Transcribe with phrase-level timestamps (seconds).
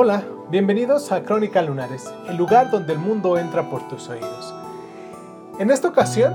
[0.00, 4.54] Hola, bienvenidos a Crónica Lunares, el lugar donde el mundo entra por tus oídos.
[5.58, 6.32] En esta ocasión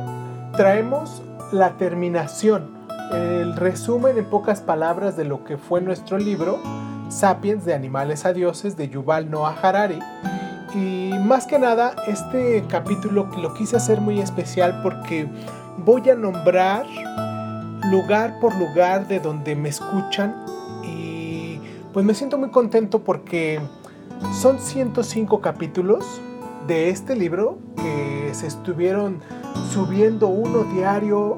[0.55, 2.69] traemos la terminación,
[3.11, 6.59] el resumen en pocas palabras de lo que fue nuestro libro
[7.09, 9.99] Sapiens de Animales a Dioses de Yuval Noah Harari.
[10.75, 15.27] Y más que nada, este capítulo lo quise hacer muy especial porque
[15.77, 16.85] voy a nombrar
[17.91, 20.35] lugar por lugar de donde me escuchan
[21.93, 23.61] pues me siento muy contento porque
[24.33, 26.21] son 105 capítulos
[26.67, 29.19] de este libro que se estuvieron
[29.71, 31.35] subiendo uno diario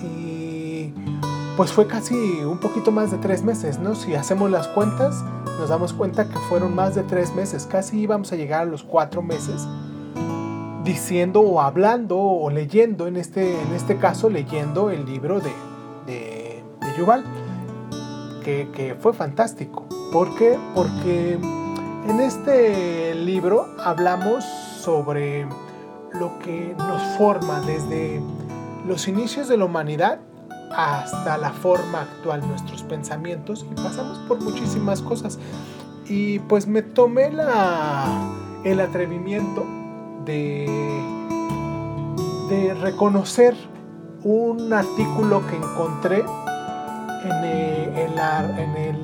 [0.00, 0.92] y
[1.56, 3.94] pues fue casi un poquito más de tres meses, ¿no?
[3.94, 5.22] Si hacemos las cuentas,
[5.58, 8.82] nos damos cuenta que fueron más de tres meses, casi íbamos a llegar a los
[8.82, 9.66] cuatro meses
[10.84, 15.52] diciendo o hablando o leyendo, en este, en este caso leyendo el libro de,
[16.06, 16.62] de,
[16.98, 17.24] Yuval,
[18.44, 19.86] que, que fue fantástico.
[20.12, 20.58] ¿Por qué?
[20.74, 21.38] Porque
[22.08, 25.46] en este libro hablamos sobre
[26.12, 28.22] lo que nos forma desde
[28.86, 30.20] los inicios de la humanidad
[30.76, 35.38] hasta la forma actual, nuestros pensamientos y pasamos por muchísimas cosas.
[36.06, 37.30] Y pues me tomé
[38.64, 39.64] el atrevimiento
[40.24, 40.66] de,
[42.50, 43.54] de reconocer
[44.22, 46.24] un artículo que encontré
[47.24, 47.44] en
[48.58, 49.02] en el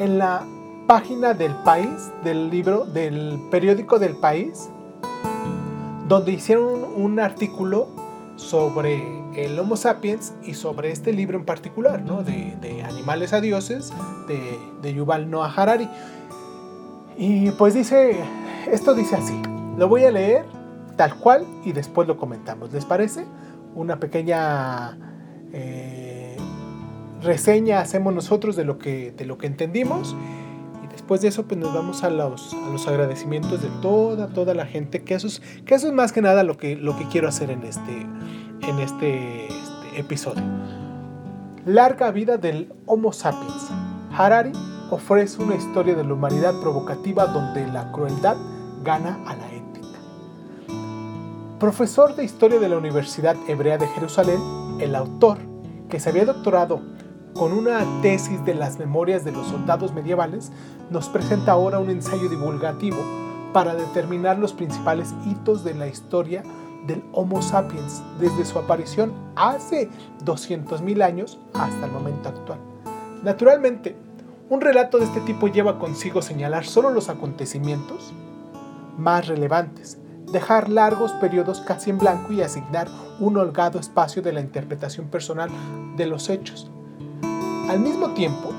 [0.00, 0.42] en la
[0.90, 4.68] página del país, del libro, del periódico del país,
[6.08, 7.86] donde hicieron un artículo
[8.34, 9.00] sobre
[9.36, 12.24] el Homo sapiens y sobre este libro en particular, ¿no?
[12.24, 13.92] de, Animales a Dioses,
[14.26, 15.88] de, de Yuval Noah Harari.
[17.16, 18.16] Y pues dice,
[18.68, 19.40] esto dice así,
[19.76, 20.44] lo voy a leer
[20.96, 22.72] tal cual y después lo comentamos.
[22.72, 23.24] ¿Les parece?
[23.76, 24.98] Una pequeña...
[25.52, 26.36] Eh,
[27.22, 30.16] reseña hacemos nosotros de lo que, de lo que entendimos
[31.00, 34.66] después de eso pues nos vamos a los, a los agradecimientos de toda, toda la
[34.66, 37.26] gente, que eso es, que eso es más que nada lo que, lo que quiero
[37.26, 38.06] hacer en este,
[38.68, 40.42] en este, este episodio.
[41.64, 43.70] Larga vida del Homo sapiens.
[44.12, 44.52] Harari
[44.90, 48.36] ofrece una historia de la humanidad provocativa donde la crueldad
[48.84, 49.98] gana a la ética.
[51.58, 54.40] Profesor de Historia de la Universidad Hebrea de Jerusalén,
[54.80, 55.38] el autor,
[55.88, 56.82] que se había doctorado
[57.34, 60.50] con una tesis de las memorias de los soldados medievales,
[60.90, 62.98] nos presenta ahora un ensayo divulgativo
[63.52, 66.42] para determinar los principales hitos de la historia
[66.86, 69.88] del Homo sapiens desde su aparición hace
[70.24, 72.58] 200.000 años hasta el momento actual.
[73.22, 73.96] Naturalmente,
[74.48, 78.12] un relato de este tipo lleva consigo señalar solo los acontecimientos
[78.98, 79.98] más relevantes,
[80.32, 82.88] dejar largos periodos casi en blanco y asignar
[83.18, 85.50] un holgado espacio de la interpretación personal
[85.96, 86.70] de los hechos,
[87.70, 88.50] al mismo tiempo,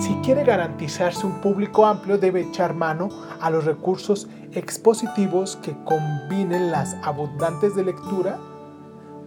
[0.00, 3.08] si quiere garantizarse un público amplio, debe echar mano
[3.40, 8.40] a los recursos expositivos que combinen las abundantes de lectura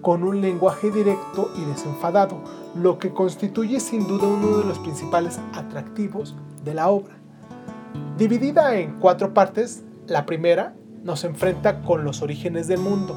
[0.02, 2.44] con un lenguaje directo y desenfadado,
[2.76, 6.36] lo que constituye sin duda uno de los principales atractivos
[6.66, 7.16] de la obra.
[8.18, 13.16] Dividida en cuatro partes, la primera nos enfrenta con los orígenes del mundo,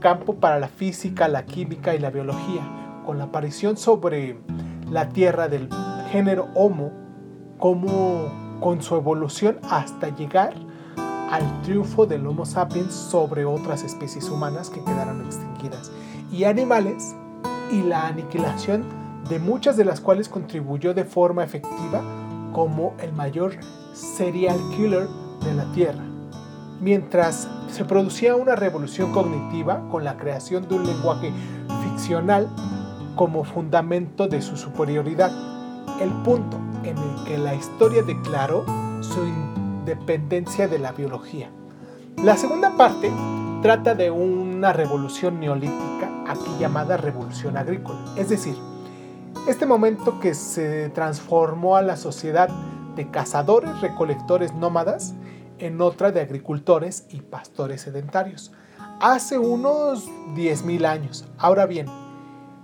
[0.00, 2.60] campo para la física, la química y la biología,
[3.06, 4.36] con la aparición sobre
[4.90, 5.68] la tierra del
[6.10, 6.92] género Homo,
[7.58, 10.54] como con su evolución hasta llegar
[11.30, 15.90] al triunfo del Homo sapiens sobre otras especies humanas que quedaron extinguidas
[16.30, 17.14] y animales
[17.72, 18.84] y la aniquilación
[19.28, 22.02] de muchas de las cuales contribuyó de forma efectiva
[22.52, 23.54] como el mayor
[23.92, 25.08] serial killer
[25.44, 26.04] de la Tierra.
[26.80, 31.32] Mientras se producía una revolución cognitiva con la creación de un lenguaje
[31.82, 32.48] ficcional
[33.16, 35.32] como fundamento de su superioridad,
[36.00, 38.64] el punto en el que la historia declaró
[39.00, 41.50] su independencia de la biología.
[42.22, 43.10] La segunda parte
[43.62, 48.56] trata de una revolución neolítica, aquí llamada revolución agrícola, es decir,
[49.48, 52.48] este momento que se transformó a la sociedad
[52.96, 55.14] de cazadores recolectores nómadas
[55.58, 58.52] en otra de agricultores y pastores sedentarios,
[59.00, 61.26] hace unos 10.000 años.
[61.38, 61.86] Ahora bien,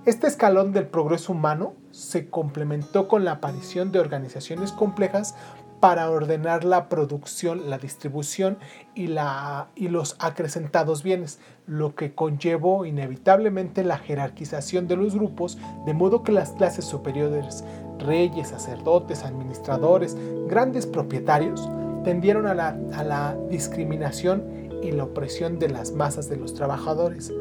[0.04, 5.36] este escalón del progreso humano se complementó con la aparición de organizaciones complejas
[5.78, 8.58] para ordenar la producción, la distribución
[8.94, 15.58] y, la, y los acrecentados bienes, lo que conllevó inevitablemente la jerarquización de los grupos,
[15.86, 17.64] de modo que las clases superiores,
[17.98, 20.16] reyes, sacerdotes, administradores,
[20.48, 21.68] grandes propietarios,
[22.04, 24.44] tendieron a la, a la discriminación
[24.82, 27.32] y la opresión de las masas de los trabajadores.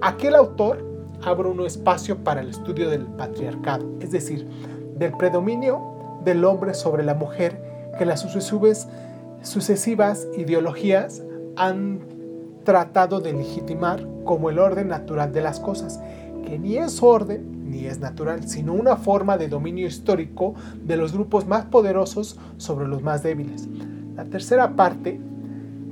[0.00, 4.46] Aquel autor abre un espacio para el estudio del patriarcado, es decir,
[4.96, 7.62] del predominio del hombre sobre la mujer
[7.98, 8.20] que las
[9.42, 11.22] sucesivas ideologías
[11.56, 12.00] han
[12.64, 16.00] tratado de legitimar como el orden natural de las cosas,
[16.44, 21.12] que ni es orden ni es natural, sino una forma de dominio histórico de los
[21.12, 23.68] grupos más poderosos sobre los más débiles.
[24.14, 25.20] La tercera parte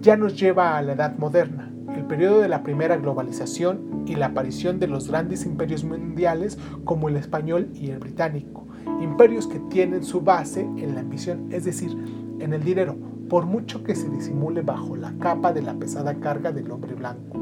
[0.01, 4.27] ya nos lleva a la edad moderna, el periodo de la primera globalización y la
[4.27, 8.65] aparición de los grandes imperios mundiales como el español y el británico
[9.01, 11.97] imperios que tienen su base en la ambición, es decir,
[12.41, 12.97] en el dinero,
[13.29, 17.39] por mucho que se disimule bajo la capa de la pesada carga del hombre blanco.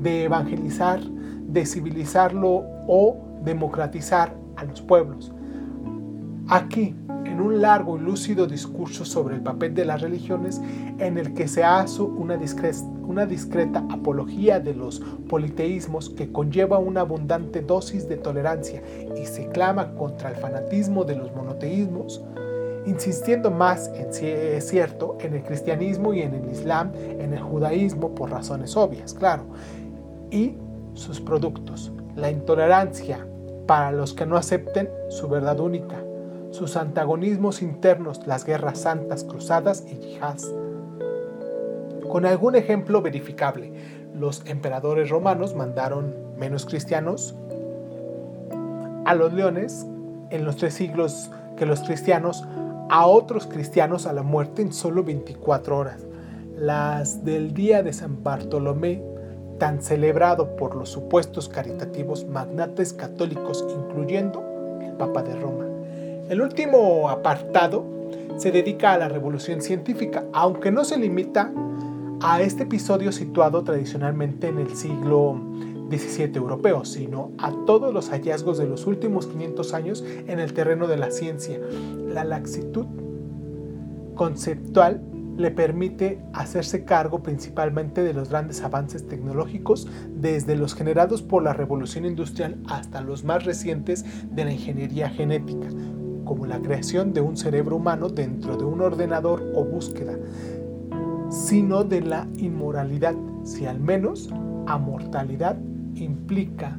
[0.00, 5.32] De evangelizar, de civilizarlo o democratizar a los pueblos.
[6.48, 6.94] Aquí,
[7.34, 10.60] en un largo y lúcido discurso sobre el papel de las religiones,
[10.98, 16.78] en el que se hace una discreta, una discreta apología de los politeísmos que conlleva
[16.78, 18.84] una abundante dosis de tolerancia
[19.20, 22.22] y se clama contra el fanatismo de los monoteísmos,
[22.86, 28.14] insistiendo más, en, es cierto, en el cristianismo y en el islam, en el judaísmo
[28.14, 29.42] por razones obvias, claro,
[30.30, 30.54] y
[30.92, 33.26] sus productos, la intolerancia
[33.66, 36.03] para los que no acepten su verdad única,
[36.54, 40.54] sus antagonismos internos, las guerras santas, cruzadas y yihads,
[42.08, 43.72] con algún ejemplo verificable.
[44.14, 47.34] Los emperadores romanos mandaron menos cristianos
[49.04, 49.84] a los leones
[50.30, 52.46] en los tres siglos que los cristianos
[52.88, 56.06] a otros cristianos a la muerte en solo 24 horas.
[56.56, 59.02] Las del día de San Bartolomé,
[59.58, 64.40] tan celebrado por los supuestos caritativos magnates católicos, incluyendo
[64.80, 65.73] el Papa de Roma.
[66.28, 67.84] El último apartado
[68.38, 71.52] se dedica a la revolución científica, aunque no se limita
[72.22, 75.38] a este episodio situado tradicionalmente en el siglo
[75.90, 80.86] XVII europeo, sino a todos los hallazgos de los últimos 500 años en el terreno
[80.86, 81.60] de la ciencia.
[82.08, 82.86] La laxitud
[84.14, 85.02] conceptual
[85.36, 91.52] le permite hacerse cargo principalmente de los grandes avances tecnológicos, desde los generados por la
[91.52, 95.68] revolución industrial hasta los más recientes de la ingeniería genética,
[96.24, 100.16] como la creación de un cerebro humano dentro de un ordenador o búsqueda
[101.34, 104.30] sino de la inmoralidad, si al menos
[104.66, 105.58] amortalidad
[105.96, 106.78] implica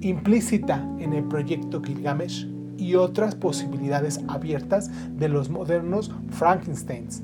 [0.00, 7.22] implícita en el proyecto Gilgamesh y otras posibilidades abiertas de los modernos Frankensteins.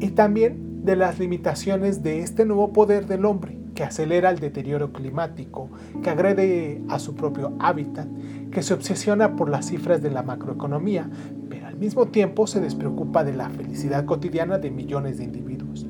[0.00, 4.92] Y también de las limitaciones de este nuevo poder del hombre que acelera el deterioro
[4.92, 5.68] climático,
[6.02, 8.06] que agrede a su propio hábitat,
[8.50, 11.10] que se obsesiona por las cifras de la macroeconomía,
[11.48, 15.86] pero al mismo tiempo se despreocupa de la felicidad cotidiana de millones de individuos.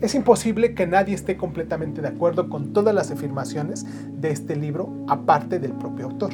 [0.00, 3.86] Es imposible que nadie esté completamente de acuerdo con todas las afirmaciones
[4.20, 6.32] de este libro, aparte del propio autor.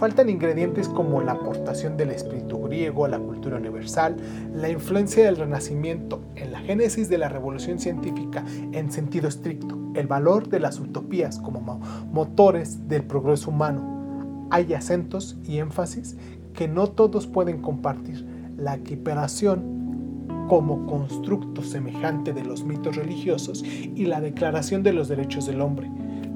[0.00, 4.16] Faltan ingredientes como la aportación del espíritu griego a la cultura universal,
[4.54, 10.06] la influencia del renacimiento en la génesis de la revolución científica en sentido estricto, el
[10.06, 14.46] valor de las utopías como motores del progreso humano.
[14.48, 16.16] Hay acentos y énfasis
[16.54, 18.24] que no todos pueden compartir.
[18.56, 25.44] La equiparación como constructo semejante de los mitos religiosos y la Declaración de los Derechos
[25.44, 25.90] del Hombre,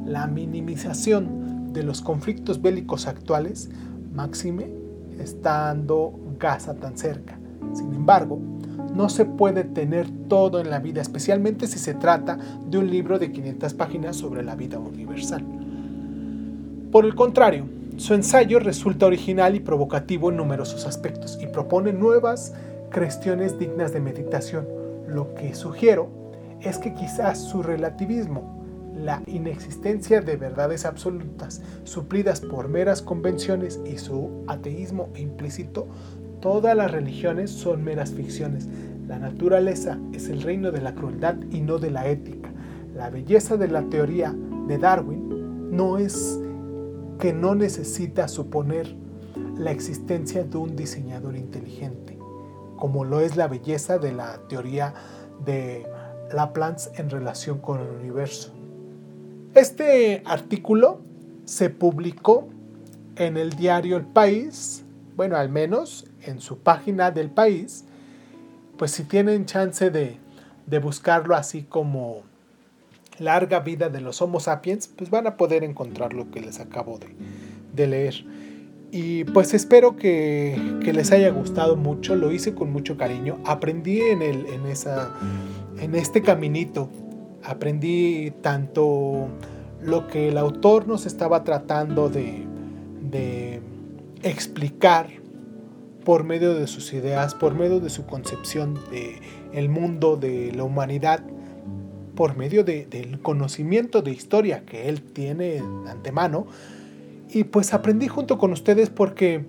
[0.05, 1.44] la minimización
[1.75, 3.69] de los conflictos bélicos actuales,
[4.14, 4.71] máxime
[5.19, 7.38] estando Gaza tan cerca.
[7.75, 8.38] Sin embargo,
[8.95, 12.38] no se puede tener todo en la vida, especialmente si se trata
[12.69, 15.45] de un libro de 500 páginas sobre la vida universal.
[16.90, 17.66] Por el contrario,
[17.97, 22.52] su ensayo resulta original y provocativo en numerosos aspectos y propone nuevas
[22.93, 24.66] cuestiones dignas de meditación.
[25.09, 26.09] Lo que sugiero
[26.61, 28.63] es que quizás su relativismo,
[28.97, 35.87] la inexistencia de verdades absolutas suplidas por meras convenciones y su ateísmo implícito,
[36.41, 38.69] todas las religiones son meras ficciones.
[39.07, 42.51] La naturaleza es el reino de la crueldad y no de la ética.
[42.95, 44.35] La belleza de la teoría
[44.67, 46.41] de Darwin no es
[47.19, 48.95] que no necesita suponer
[49.59, 52.15] la existencia de un diseñador inteligente
[52.77, 54.95] como lo es la belleza de la teoría
[55.45, 55.87] de
[56.33, 58.54] Laplace en relación con el universo.
[59.55, 61.01] Este artículo
[61.45, 62.49] se publicó
[63.17, 64.85] en el diario El País
[65.17, 67.85] bueno, al menos en su página del país,
[68.77, 70.17] pues si tienen chance de,
[70.67, 72.23] de buscarlo así como
[73.19, 76.99] larga vida de los Homo sapiens, pues van a poder encontrar lo que les acabo
[76.99, 77.15] de,
[77.73, 78.25] de leer.
[78.91, 84.01] Y pues espero que, que, les haya gustado mucho, lo hice con mucho cariño, aprendí
[84.01, 85.13] en, el, en, esa,
[85.81, 86.89] en este caminito,
[87.45, 89.29] aprendí tanto
[89.83, 92.45] lo que el autor nos estaba tratando de,
[93.11, 93.61] de
[94.23, 95.09] explicar
[96.05, 99.21] por medio de sus ideas, por medio de su concepción de
[99.53, 101.23] el mundo, de la humanidad,
[102.15, 106.47] por medio de, del conocimiento de historia que él tiene de antemano.
[107.31, 109.45] Y pues aprendí junto con ustedes porque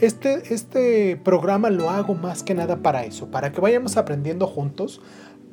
[0.00, 5.00] este, este programa lo hago más que nada para eso, para que vayamos aprendiendo juntos,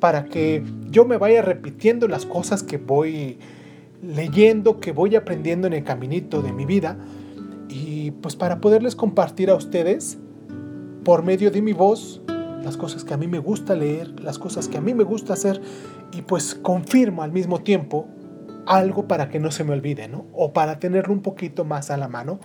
[0.00, 3.38] para que yo me vaya repitiendo las cosas que voy
[4.02, 6.98] leyendo, que voy aprendiendo en el caminito de mi vida,
[7.68, 10.18] y pues para poderles compartir a ustedes
[11.04, 12.22] por medio de mi voz
[12.62, 15.34] las cosas que a mí me gusta leer, las cosas que a mí me gusta
[15.34, 15.60] hacer
[16.12, 18.06] y pues confirmo al mismo tiempo
[18.66, 20.26] algo para que no se me olvide, ¿no?
[20.32, 22.40] O para tenerlo un poquito más a la mano.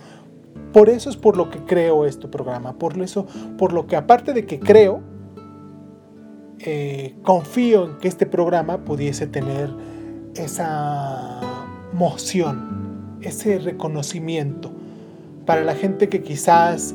[0.74, 3.26] Por eso es por lo que creo este programa, por eso,
[3.58, 5.02] por lo que aparte de que creo,
[6.60, 9.70] eh, confío en que este programa pudiese tener
[10.36, 11.40] esa
[11.94, 14.72] moción, ese reconocimiento
[15.46, 16.94] para la gente que quizás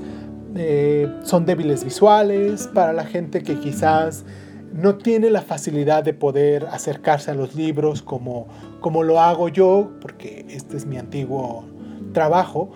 [0.54, 4.24] eh, son débiles visuales, para la gente que quizás
[4.72, 8.46] no tiene la facilidad de poder acercarse a los libros como,
[8.80, 11.64] como lo hago yo, porque este es mi antiguo
[12.12, 12.70] trabajo.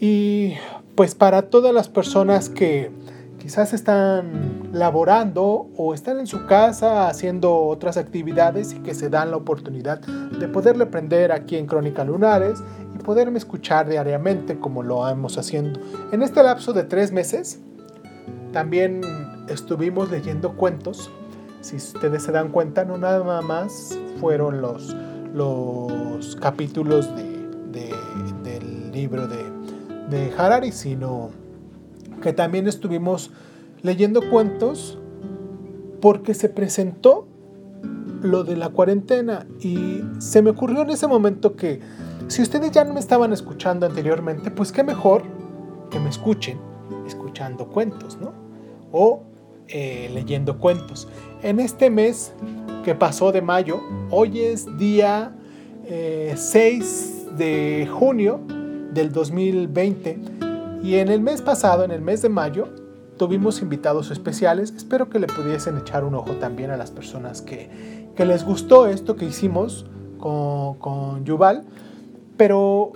[0.00, 0.54] Y
[0.94, 2.90] pues para todas las personas que
[3.38, 9.30] quizás están laborando o están en su casa haciendo otras actividades y que se dan
[9.30, 12.62] la oportunidad de poderle aprender aquí en Crónica Lunares
[13.02, 15.80] poderme escuchar diariamente como lo hemos haciendo.
[16.12, 17.60] En este lapso de tres meses
[18.52, 19.02] también
[19.48, 21.10] estuvimos leyendo cuentos.
[21.60, 24.96] Si ustedes se dan cuenta, no nada más fueron los,
[25.34, 29.44] los capítulos del libro de,
[30.10, 31.30] de Harari, sino
[32.20, 33.32] que también estuvimos
[33.82, 34.98] leyendo cuentos
[36.00, 37.28] porque se presentó
[38.22, 41.80] lo de la cuarentena y se me ocurrió en ese momento que
[42.28, 45.22] si ustedes ya no me estaban escuchando anteriormente, pues qué mejor
[45.90, 46.58] que me escuchen
[47.06, 48.32] escuchando cuentos, ¿no?
[48.92, 49.24] O
[49.68, 51.08] eh, leyendo cuentos.
[51.42, 52.32] En este mes
[52.84, 55.34] que pasó de mayo, hoy es día
[55.86, 58.40] 6 eh, de junio
[58.92, 60.18] del 2020
[60.82, 62.68] y en el mes pasado, en el mes de mayo,
[63.26, 64.72] tuvimos invitados especiales.
[64.76, 68.86] Espero que le pudiesen echar un ojo también a las personas que, que les gustó
[68.86, 69.86] esto que hicimos
[70.18, 71.64] con, con Yuval
[72.36, 72.92] pero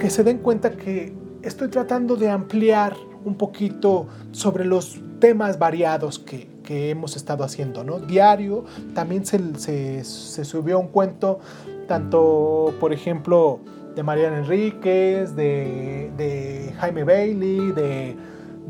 [0.00, 6.18] que se den cuenta que estoy tratando de ampliar un poquito sobre los temas variados
[6.18, 8.00] que, hemos estado haciendo, ¿no?
[8.00, 11.38] Diario, también se, subió un cuento,
[11.86, 13.60] tanto, por ejemplo,
[13.94, 18.16] de Mariana Enríquez, de, Jaime Bailey, de,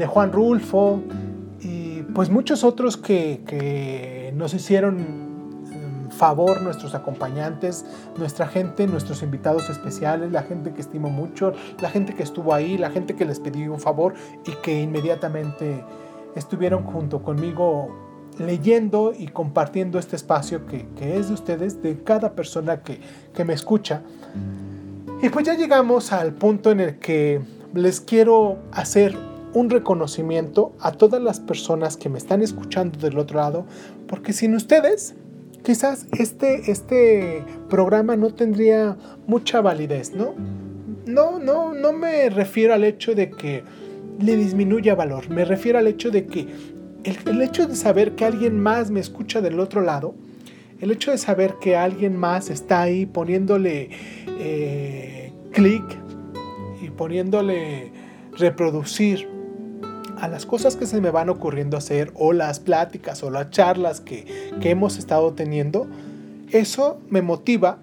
[0.05, 1.01] Juan Rulfo,
[1.61, 5.27] y pues muchos otros que, que nos hicieron
[6.17, 7.85] favor nuestros acompañantes,
[8.17, 12.77] nuestra gente, nuestros invitados especiales, la gente que estimo mucho, la gente que estuvo ahí,
[12.79, 15.85] la gente que les pedí un favor y que inmediatamente
[16.35, 17.95] estuvieron junto conmigo
[18.39, 20.87] leyendo y compartiendo este espacio que,
[21.17, 23.01] es de ustedes, de cada persona que,
[23.33, 24.03] que me escucha.
[25.23, 27.41] Y pues ya llegamos al punto en el que
[27.73, 29.17] les quiero hacer
[29.57, 33.65] un reconocimiento a todas las personas que me están escuchando del otro lado,
[34.07, 35.15] porque sin ustedes
[35.65, 40.35] quizás este, este programa no tendría mucha validez, ¿no?
[41.07, 43.65] No, no, no me refiero al hecho de que
[44.21, 46.49] le disminuya valor, me refiero al hecho de que
[47.05, 50.15] el, hecho de saber que alguien más me escucha del otro lado,
[50.83, 53.89] el hecho de saber que alguien más está ahí poniéndole
[54.39, 55.83] eh, clic
[56.83, 57.91] y poniéndole
[58.37, 59.36] reproducir
[60.17, 64.01] a las cosas que se me van ocurriendo hacer o las pláticas o las charlas
[64.01, 65.87] que, hemos estado teniendo,
[66.51, 67.79] eso me motiva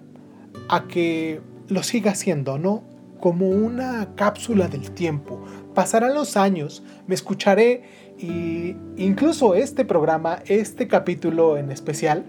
[0.68, 2.82] a que lo siga haciendo, ¿no?
[3.20, 5.42] Como una cápsula del tiempo.
[5.74, 7.82] Pasarán los años, me escucharé
[8.18, 12.24] y incluso este programa, este capítulo en especial,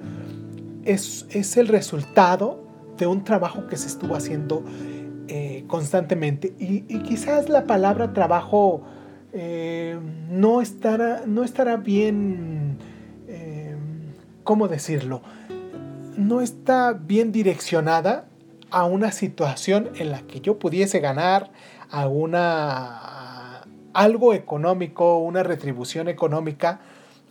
[0.84, 2.66] es, es el resultado
[2.98, 4.64] de un trabajo que se estuvo haciendo
[5.28, 6.54] eh, constantemente.
[6.60, 8.84] Y, quizás la palabra trabajo
[9.38, 10.00] eh,
[10.30, 12.77] no, estará, no estará bien,
[13.27, 13.75] eh,
[14.46, 15.22] ¿cómo decirlo?
[16.15, 18.30] No está bien direccionada
[18.72, 21.51] a una situación en la que yo pudiese ganar
[21.92, 26.80] a una algo económico, una retribución económica.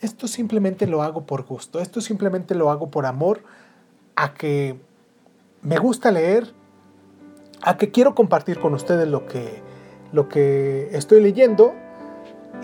[0.02, 3.44] Esto simplemente lo hago por gusto, esto simplemente lo hago por amor
[4.14, 4.78] a que
[5.62, 6.52] me gusta leer,
[7.62, 9.62] a que quiero compartir con ustedes lo que,
[10.12, 11.72] lo que estoy leyendo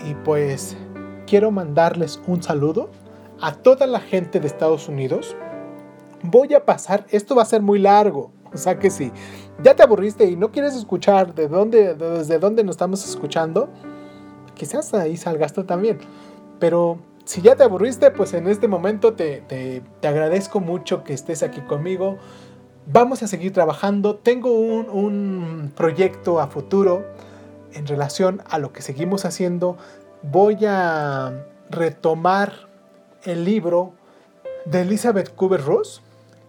[0.05, 0.75] y pues
[1.27, 2.89] quiero mandarles un saludo
[3.39, 5.35] a toda la gente de Estados Unidos.
[6.23, 9.11] Voy a pasar, esto va a ser muy largo, o sea que si
[9.63, 13.69] ya te aburriste y no quieres escuchar de dónde, desde dónde nos estamos escuchando,
[14.53, 15.99] quizás ahí salgas tú también.
[16.59, 21.43] Pero si ya te aburriste, pues en este momento te, te, agradezco mucho que estés
[21.43, 22.17] aquí conmigo.
[22.85, 24.15] Vamos a seguir trabajando.
[24.15, 27.05] Tengo un, un proyecto a futuro
[27.73, 29.77] en relación a lo que seguimos haciendo.
[30.23, 32.53] Voy a retomar
[33.23, 33.93] el libro
[34.65, 36.01] de Elizabeth Kubler-Ross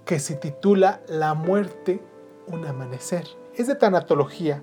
[0.05, 2.01] que se titula La muerte,
[2.47, 3.27] un amanecer.
[3.57, 4.63] Es de tanatología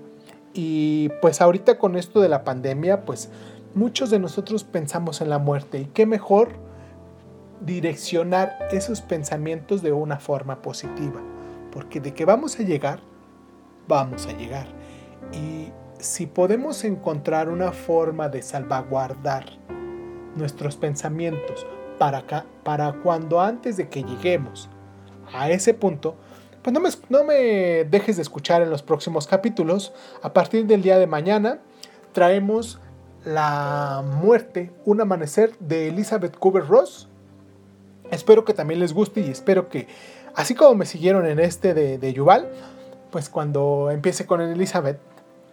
[0.52, 3.30] y pues ahorita con esto de la pandemia, pues
[3.74, 6.50] muchos de nosotros pensamos en la muerte y qué mejor
[7.60, 11.20] direccionar esos pensamientos de una forma positiva,
[11.72, 13.00] porque de que vamos a llegar,
[13.86, 14.66] vamos a llegar.
[15.32, 19.46] Y si podemos encontrar una forma de salvaguardar
[20.36, 21.66] nuestros pensamientos
[21.98, 22.24] para,
[22.62, 24.68] para cuando antes de que lleguemos
[25.32, 26.16] a ese punto,
[26.62, 29.92] pues no me, no me dejes de escuchar en los próximos capítulos.
[30.22, 31.58] A partir del día de mañana
[32.12, 32.80] traemos
[33.24, 37.08] La muerte, un amanecer de Elizabeth Cooper Ross.
[38.10, 39.86] Espero que también les guste y espero que,
[40.34, 42.48] así como me siguieron en este de, de Yuval,
[43.10, 44.98] pues cuando empiece con Elizabeth,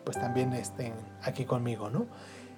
[0.08, 2.06] pues también estén aquí conmigo, ¿no?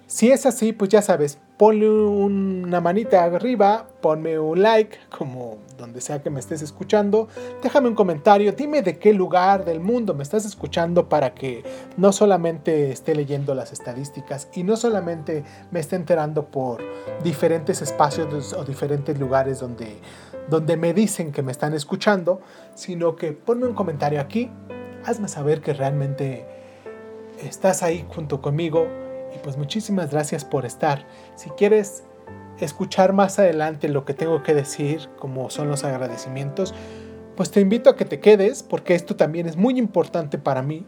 [0.06, 6.00] Si es así, pues ya sabes, ponle una manita arriba, ponme un like, como donde
[6.00, 7.26] sea que me estés escuchando,
[7.60, 11.64] déjame un comentario, dime de qué lugar del mundo me estás escuchando para que
[11.96, 15.42] no solamente esté leyendo las estadísticas y no solamente
[15.72, 16.80] me esté enterando por
[17.24, 19.96] diferentes espacios o diferentes lugares donde,
[20.48, 22.40] donde me dicen que me están escuchando,
[22.76, 24.52] sino que ponme un comentario aquí,
[25.04, 26.59] hazme saber que realmente
[27.46, 28.86] estás ahí junto conmigo
[29.34, 31.06] y pues muchísimas gracias por estar.
[31.36, 32.04] Si quieres
[32.58, 36.74] escuchar más adelante lo que tengo que decir, como son los agradecimientos,
[37.36, 40.86] pues te invito a que te quedes porque esto también es muy importante para mí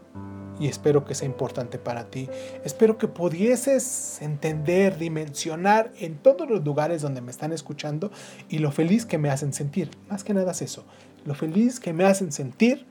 [0.59, 2.29] y espero que sea importante para ti.
[2.63, 8.11] Espero que pudieses entender, dimensionar en todos los lugares donde me están escuchando
[8.49, 9.89] y lo feliz que me hacen sentir.
[10.09, 10.85] Más que nada es eso,
[11.25, 12.85] lo feliz que me hacen sentir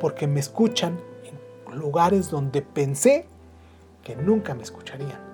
[0.00, 0.98] porque me escuchan
[1.74, 3.26] lugares donde pensé
[4.02, 5.26] que nunca me escucharían.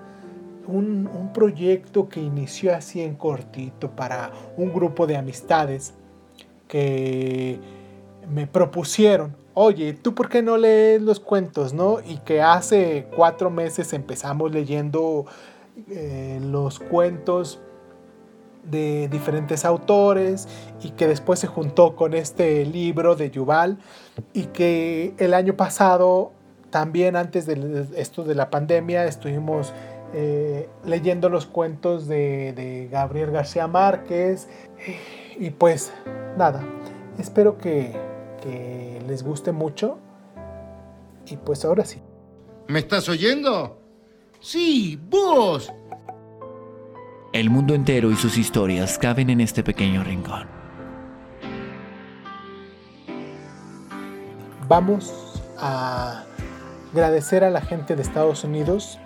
[0.67, 5.93] Un, un, proyecto que inició así en cortito para un grupo de amistades
[6.67, 7.59] que
[8.27, 11.99] me propusieron, oye, ¿tú por qué no lees los cuentos, no?
[12.05, 15.25] Y que hace cuatro meses empezamos leyendo
[15.89, 17.59] eh, los cuentos
[18.69, 20.47] de diferentes autores
[20.81, 23.77] y que después se juntó con este libro de Yuval
[24.33, 26.31] y que el año pasado
[26.69, 29.73] también antes de esto de la pandemia estuvimos
[30.13, 34.47] eh, leyendo los cuentos de, Gabriel García Márquez
[35.37, 35.91] y pues
[36.37, 36.63] nada,
[37.17, 37.91] espero que,
[38.41, 39.97] que les guste mucho
[41.25, 42.01] y pues ahora sí.
[42.67, 43.79] ¿Me estás oyendo?
[44.39, 45.71] Sí, vos.
[47.35, 50.47] El mundo entero y sus historias caben en este pequeño rincón.
[54.69, 56.23] Vamos a
[56.93, 58.99] agradecer a la gente de Estados Unidos,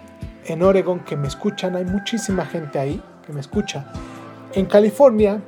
[0.46, 3.92] en Oregon que me escuchan, hay muchísima gente ahí que me escucha.
[4.54, 5.42] En California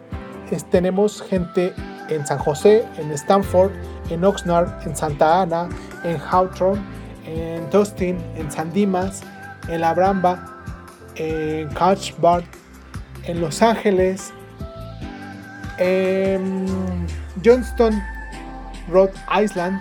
[0.72, 1.76] tenemos gente
[2.10, 3.74] en San José, en Stanford,
[4.10, 5.70] en Oxnard, en Santa Ana,
[6.04, 6.82] en Hawthorne,
[7.28, 9.22] en Dustin, en San Dimas,
[9.67, 10.63] en La Bramba,
[11.15, 12.41] en Carlsbad,
[13.26, 14.32] en Los Ángeles,
[15.78, 16.66] en
[17.44, 18.02] Johnston,
[18.90, 19.80] Rhode Island,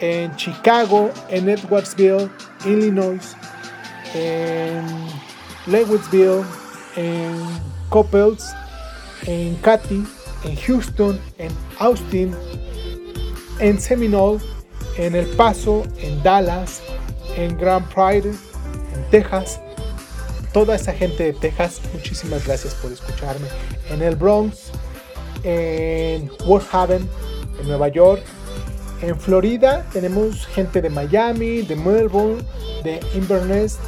[0.00, 2.28] en Chicago, en Edwardsville,
[2.64, 3.36] Illinois,
[4.14, 4.84] en
[5.66, 6.44] Lewisville,
[6.96, 7.34] en
[7.88, 8.52] Coppels,
[9.26, 10.04] en Katy,
[10.44, 12.34] en Houston, en Austin,
[13.60, 14.40] en Seminole,
[14.98, 16.82] en El Paso, en Dallas,
[17.36, 18.30] en Grand Pride,
[18.94, 19.60] en Texas.
[20.52, 23.46] Toda esa gente de Texas, muchísimas gracias por escucharme.
[23.90, 24.70] En el Bronx,
[25.44, 26.30] en
[26.70, 27.08] Haven,
[27.60, 28.22] en Nueva York,
[29.02, 32.42] en Florida tenemos gente de Miami, de Melbourne,
[32.84, 33.78] de Inverness,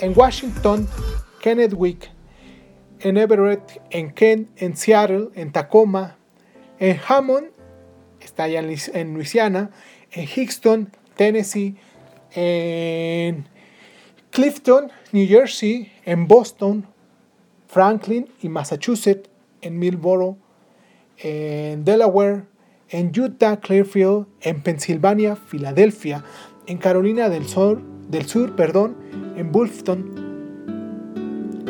[0.00, 0.88] en Washington,
[1.40, 2.10] Kennethwick,
[3.00, 6.16] en Everett, en Kent, en Seattle, en Tacoma,
[6.78, 7.48] en Hammond,
[8.20, 9.70] está allá en Louisiana,
[10.10, 11.76] en Hickston, Tennessee,
[12.32, 13.46] en
[14.30, 16.86] Clifton, New Jersey, en Boston,
[17.66, 19.28] Franklin y Massachusetts,
[19.60, 20.36] en Millboro,
[21.18, 22.44] en Delaware,
[22.88, 26.24] en Utah, Clearfield, en Pensilvania, Filadelfia,
[26.66, 28.96] en Carolina del Sur, del Sur, perdón,
[29.36, 30.30] en Wolfton,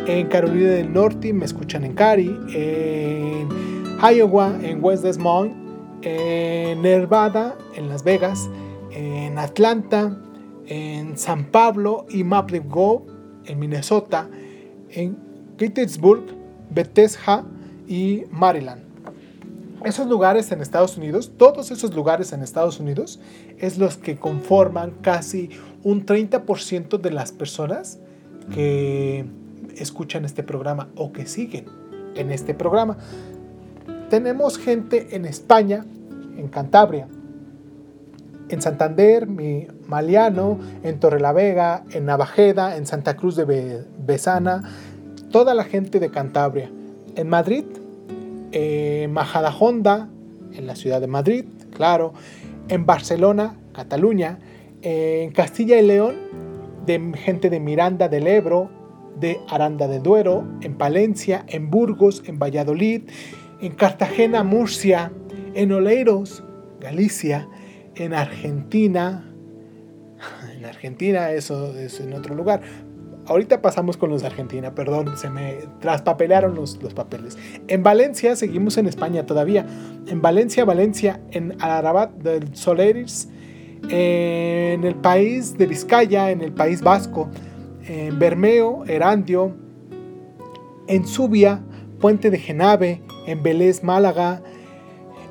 [0.07, 3.49] en Carolina del Norte, me escuchan en Cary, en
[4.03, 5.55] Iowa, en West Des Moines,
[6.03, 8.49] en Nevada, en Las Vegas,
[8.90, 10.16] en Atlanta,
[10.70, 13.02] en San Pablo y Maple Grove,
[13.44, 14.28] en Minnesota,
[14.90, 15.18] en
[15.59, 16.22] Gettysburg,
[16.70, 17.44] Bethesda
[17.88, 18.80] y Maryland.
[19.85, 23.18] Esos lugares en Estados Unidos, todos esos lugares en Estados Unidos,
[23.59, 25.50] es los que conforman casi
[25.83, 27.98] un 30% de las personas
[28.54, 29.24] que
[29.76, 31.64] escuchan este programa o que siguen
[32.14, 32.96] en este programa.
[34.09, 35.85] Tenemos gente en España,
[36.37, 37.09] en Cantabria,
[38.51, 44.63] en Santander, mi Maliano, en Torrelavega, en Navajeda, en Santa Cruz de Besana,
[45.31, 46.71] toda la gente de Cantabria.
[47.17, 47.65] En Madrid,
[48.53, 50.09] en Majadahonda,
[50.53, 52.13] en la ciudad de Madrid, claro,
[52.69, 54.39] en Barcelona, Cataluña,
[54.83, 56.17] en Castilla y León,
[56.87, 58.71] de gente de Miranda del Ebro,
[59.19, 63.03] de Aranda de Duero, en Palencia, en Burgos, en Valladolid,
[63.61, 65.13] en Cartagena, Murcia,
[65.55, 66.43] en Oleiros,
[66.81, 67.47] Galicia,
[68.01, 69.25] en Argentina.
[70.57, 72.63] En Argentina, eso es en otro lugar.
[73.27, 77.39] Ahorita pasamos con los de Argentina, perdón, se me traspapelaron los, los papeles.
[77.69, 79.67] En Valencia, seguimos en España todavía.
[80.07, 83.29] En Valencia, Valencia, en Arabat del Soleris,
[83.89, 87.29] en el país de Vizcaya, en el país vasco,
[87.87, 89.55] en Bermeo, Erandio,
[90.87, 91.63] en Subia,
[92.01, 94.43] Puente de Genave, en Vélez, Málaga,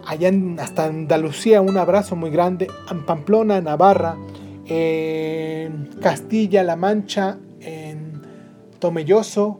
[0.09, 4.17] allá hasta Andalucía, un abrazo muy grande, en Pamplona, Navarra,
[4.65, 8.19] en Castilla-La Mancha, en
[8.79, 9.59] Tomelloso,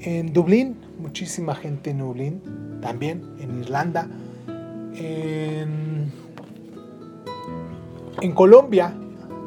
[0.00, 2.42] en Dublín, muchísima gente en Dublín,
[2.82, 4.06] también en Irlanda,
[4.94, 6.12] en,
[8.20, 8.92] en Colombia,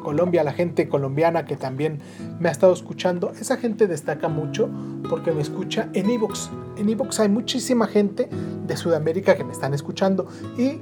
[0.00, 2.00] Colombia, la gente colombiana que también
[2.38, 4.68] me ha estado escuchando, esa gente destaca mucho
[5.08, 6.50] porque me escucha en Evox.
[6.76, 8.28] En Evox hay muchísima gente
[8.66, 10.80] de Sudamérica que me están escuchando y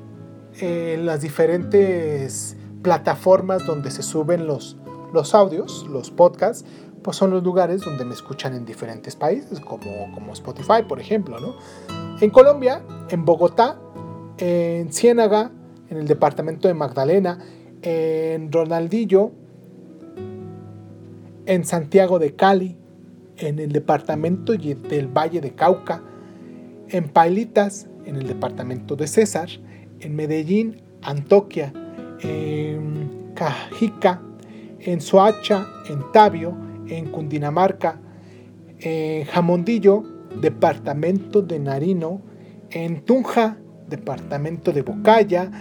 [0.60, 4.76] en las diferentes plataformas donde se suben los,
[5.12, 6.64] los audios, los podcasts,
[7.02, 11.38] pues son los lugares donde me escuchan en diferentes países, como, como Spotify, por ejemplo.
[11.38, 11.54] ¿no?
[12.20, 13.78] En Colombia, en Bogotá,
[14.38, 15.50] en Ciénaga,
[15.88, 17.38] en el departamento de Magdalena,
[17.86, 19.30] en Ronaldillo,
[21.46, 22.76] en Santiago de Cali,
[23.36, 26.02] en el departamento del Valle de Cauca,
[26.88, 29.48] en Pailitas, en el departamento de César,
[30.00, 31.72] en Medellín, Antoquia,
[32.22, 34.20] en Cajica,
[34.80, 36.56] en Soacha, en Tabio,
[36.88, 38.00] en Cundinamarca,
[38.80, 40.02] en Jamondillo,
[40.40, 42.20] departamento de Narino,
[42.70, 45.52] en Tunja, departamento de Bocaya,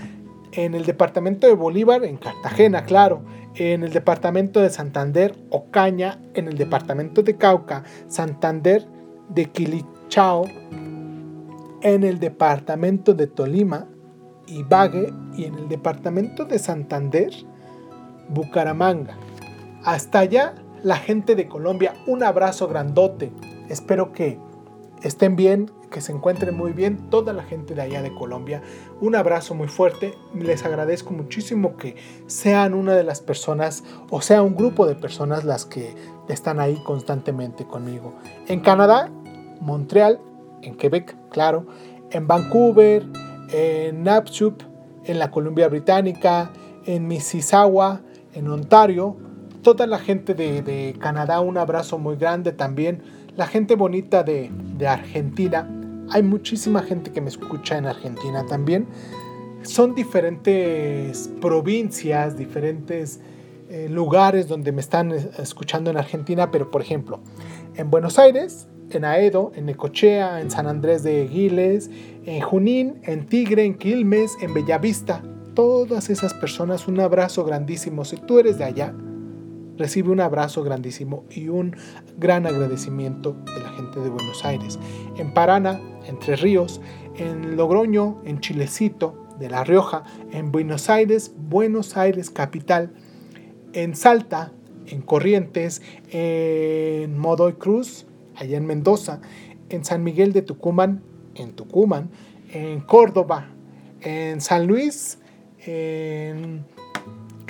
[0.56, 3.24] en el departamento de Bolívar, en Cartagena, claro,
[3.56, 8.88] en el departamento de Santander, Ocaña, en el departamento de Cauca, Santander
[9.30, 10.46] de Quilichao,
[11.82, 13.88] en el departamento de Tolima,
[14.48, 17.32] Ibague y en el departamento de Santander,
[18.30, 19.18] Bucaramanga.
[19.84, 23.32] Hasta allá, la gente de Colombia, un abrazo grandote.
[23.70, 24.40] Espero que
[25.04, 28.62] estén bien, que se encuentren muy bien toda la gente de allá de Colombia.
[29.00, 30.14] Un abrazo muy fuerte.
[30.38, 31.96] Les agradezco muchísimo que
[32.28, 35.96] sean una de las personas o sea un grupo de personas las que
[36.28, 38.14] están ahí constantemente conmigo.
[38.50, 39.10] En Canadá,
[39.62, 40.20] Montreal,
[40.64, 41.66] en Quebec, claro,
[42.12, 43.06] en Vancouver,
[43.54, 44.64] en Napchup,
[45.06, 46.52] en la Columbia Británica,
[46.86, 48.02] en Mississauga,
[48.34, 49.16] en Ontario.
[49.62, 53.02] Toda la gente de, de Canadá, un abrazo muy grande también.
[53.38, 55.70] La gente bonita de, de Argentina,
[56.10, 58.88] hay muchísima gente que me escucha en Argentina también.
[59.64, 63.20] Son diferentes provincias, diferentes
[63.70, 67.20] eh, lugares donde me están escuchando en Argentina, pero por ejemplo,
[67.76, 71.90] en Buenos Aires, en Aedo, en Necochea, en San Andrés de Giles,
[72.26, 75.24] en Junín, en Tigre, en Quilmes, en Bellavista.
[75.56, 78.06] Todas esas personas, un abrazo grandísimo.
[78.06, 78.94] Si tú eres de allá,
[79.78, 81.76] recibe un abrazo grandísimo y un
[82.18, 84.80] gran agradecimiento de la gente de Buenos Aires.
[85.18, 86.82] En Paraná, entre Ríos,
[87.18, 92.94] en Logroño, en Chilecito, de La Rioja, en Buenos Aires, Buenos Aires capital,
[93.74, 94.54] en Salta,
[94.88, 99.20] en Corrientes, en Modoy Cruz, allá en Mendoza,
[99.70, 101.02] en San Miguel de Tucumán,
[101.36, 102.10] en Tucumán,
[102.52, 103.50] en Córdoba,
[104.02, 105.20] en San Luis,
[105.66, 106.66] en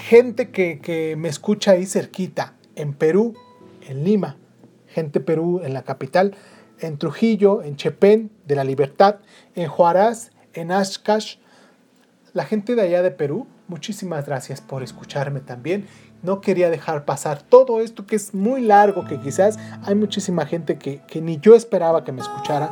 [0.06, 3.34] gente que, que me escucha ahí cerquita, en Perú,
[3.88, 4.38] en Lima,
[4.88, 6.36] gente Perú en la capital,
[6.80, 9.16] en Trujillo, en Chepén de la Libertad,
[9.56, 11.38] en Juárez, en Ashkash,
[12.34, 15.88] la gente de allá de Perú, muchísimas gracias por escucharme también.
[16.22, 20.78] No quería dejar pasar todo esto que es muy largo, que quizás hay muchísima gente
[20.78, 22.70] que, que ni yo esperaba que me escuchara.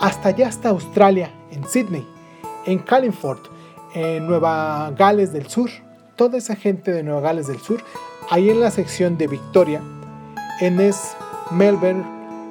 [0.00, 2.06] Hasta allá, hasta Australia, en Sydney,
[2.64, 3.50] en California,
[3.94, 5.70] en Nueva Gales del Sur.
[6.20, 7.82] Toda esa gente de Nueva Gales del Sur,
[8.28, 9.80] ahí en la sección de Victoria,
[10.60, 10.76] en
[11.50, 12.04] Melbourne,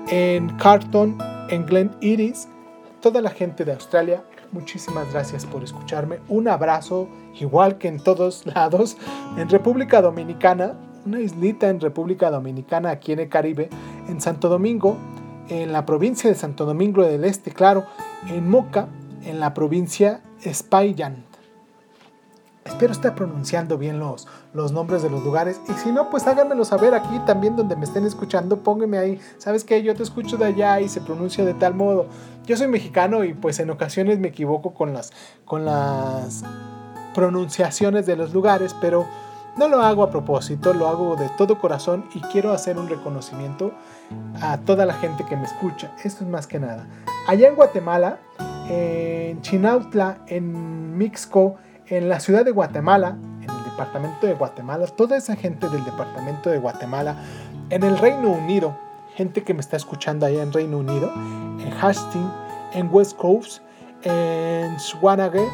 [0.08, 1.16] en Carlton,
[1.52, 2.48] en Glen Iris,
[3.00, 6.18] toda la gente de Australia, muchísimas gracias por escucharme.
[6.30, 7.08] Un abrazo,
[7.40, 8.98] igual que en todos lados,
[9.38, 10.74] en República Dominicana,
[11.06, 13.70] una islita en República Dominicana, aquí en el Caribe,
[14.08, 14.98] en Santo Domingo,
[15.48, 17.86] en la provincia de Santo Domingo del Este, claro,
[18.30, 18.88] en Moca,
[19.26, 21.29] en la provincia Espaillan.
[22.70, 25.60] Espero estar pronunciando bien los, los nombres de los lugares.
[25.68, 28.60] Y si no, pues háganmelo saber aquí también donde me estén escuchando.
[28.60, 29.20] Pónganme ahí.
[29.38, 29.82] ¿Sabes qué?
[29.82, 32.06] Yo te escucho de allá y se pronuncia de tal modo.
[32.46, 35.12] Yo soy mexicano y pues en ocasiones me equivoco con las,
[35.46, 36.44] con las
[37.14, 39.06] pronunciaciones de los lugares, pero
[39.58, 43.74] no lo hago a propósito, lo hago de todo corazón y quiero hacer un reconocimiento
[44.42, 45.92] a toda la gente que me escucha.
[46.04, 46.88] Esto es más que nada.
[47.28, 48.20] Allá en Guatemala,
[48.70, 51.58] en Chinautla, en Mixco,
[51.89, 56.49] en la ciudad de Guatemala, en el departamento de Guatemala, toda esa gente del departamento
[56.49, 57.15] de Guatemala,
[57.69, 58.78] en el Reino Unido,
[59.15, 62.32] gente que me está escuchando allá en Reino Unido, en Hastings,
[62.73, 63.63] en West Coast,
[64.04, 65.47] en Swanage,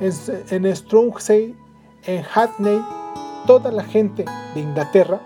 [0.00, 1.56] en Strongsay,
[2.04, 2.84] en Hackney,
[3.46, 5.20] toda la gente de Inglaterra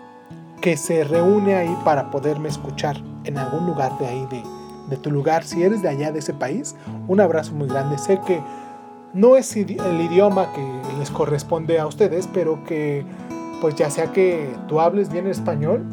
[0.60, 4.42] que se reúne ahí para poderme escuchar en algún lugar de ahí, de,
[4.88, 5.44] de tu lugar.
[5.44, 6.76] Si eres de allá, de ese país,
[7.08, 7.98] un abrazo muy grande.
[7.98, 8.40] Sé que
[9.14, 10.64] no es el idioma que
[10.98, 13.04] les corresponde a ustedes, pero que
[13.60, 15.84] pues ya sea que tú hables bien español,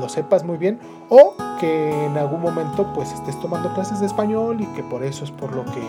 [0.00, 4.60] lo, sepas muy bien, o que en algún momento pues estés tomando clases de español
[4.60, 5.82] y que por eso es por lo que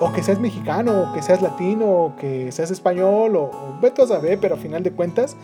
[0.00, 4.02] o que seas mexicano, o que seas latino, o que seas español, o, o vete
[4.02, 5.36] a saber, pero a final de cuentas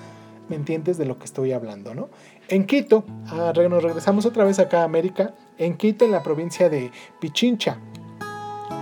[0.48, 2.08] me entiendes de lo que estoy hablando, ¿no?
[2.48, 6.68] En Quito, ah, nos regresamos otra vez acá a América, en Quito, en la provincia
[6.68, 7.78] de Pichincha,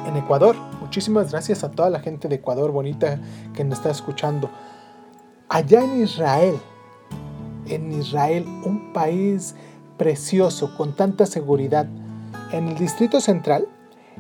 [0.07, 0.57] en Ecuador.
[0.87, 3.18] Muchísimas gracias a toda la gente de Ecuador bonita
[3.55, 4.49] que nos está escuchando.
[5.49, 6.55] Allá en Israel,
[7.66, 9.57] en Israel, un país
[9.99, 11.88] precioso, con tanta seguridad,
[12.53, 13.66] en el Distrito Central,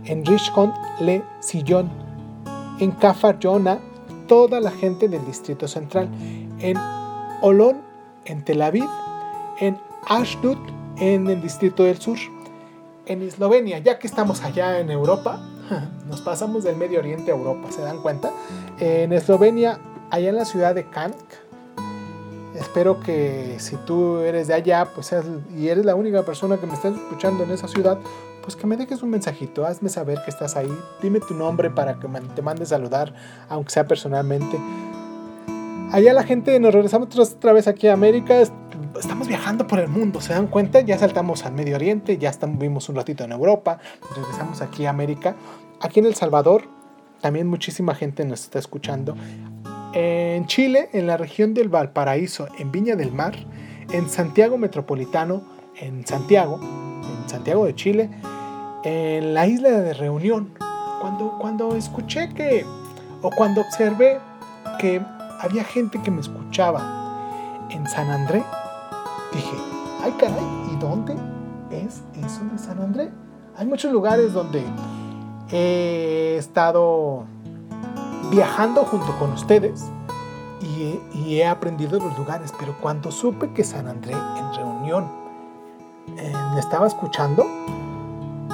[0.06, 1.88] en Rishon Le Sillón,
[2.80, 3.78] en Kafar Yona,
[4.26, 6.08] toda la gente del Distrito Central,
[6.58, 6.76] en
[7.42, 7.76] Olón,
[8.24, 8.88] en Tel Aviv,
[9.60, 10.58] en Ashdod,
[10.98, 12.18] en el Distrito del Sur,
[13.06, 15.40] en Eslovenia, ya que estamos allá en Europa,
[16.08, 18.30] nos pasamos del Medio Oriente a Europa, ¿se dan cuenta?
[18.78, 19.78] En Eslovenia,
[20.10, 21.16] allá en la ciudad de Kank,
[22.54, 25.14] espero que si tú eres de allá pues
[25.56, 27.98] y eres la única persona que me está escuchando en esa ciudad,
[28.42, 31.98] pues que me dejes un mensajito, hazme saber que estás ahí, dime tu nombre para
[31.98, 33.12] que te mande saludar,
[33.48, 34.58] aunque sea personalmente.
[35.92, 38.40] Allá la gente, nos regresamos otra vez aquí a América,
[38.98, 40.80] estamos viajando por el mundo, ¿se dan cuenta?
[40.80, 43.78] Ya saltamos al Medio Oriente, ya estuvimos un ratito en Europa,
[44.14, 45.36] regresamos aquí a América.
[45.80, 46.64] Aquí en El Salvador
[47.20, 49.16] también muchísima gente nos está escuchando.
[49.92, 53.34] En Chile, en la región del Valparaíso, en Viña del Mar,
[53.92, 55.42] en Santiago Metropolitano,
[55.76, 58.10] en Santiago, en Santiago de Chile,
[58.84, 60.52] en la isla de Reunión.
[61.00, 62.64] Cuando, cuando escuché que,
[63.22, 64.18] o cuando observé
[64.78, 65.00] que
[65.40, 68.44] había gente que me escuchaba en San Andrés,
[69.36, 69.56] dije,
[70.02, 71.14] ay caray, ¿y dónde
[71.70, 73.10] es eso de San Andrés?
[73.56, 74.64] Hay muchos lugares donde
[75.50, 77.24] he estado
[78.30, 79.84] viajando junto con ustedes
[81.16, 85.08] y he, aprendido los lugares, pero cuando supe que San Andrés en reunión
[86.16, 87.44] eh, me estaba escuchando,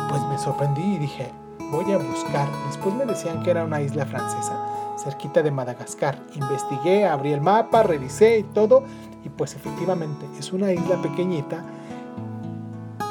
[0.09, 1.31] pues me sorprendí y dije,
[1.71, 2.49] voy a buscar.
[2.67, 6.19] Después me decían que era una isla francesa, cerquita de Madagascar.
[6.35, 8.85] Investigué, abrí el mapa, revisé y todo,
[9.25, 11.65] y pues efectivamente es una isla pequeñita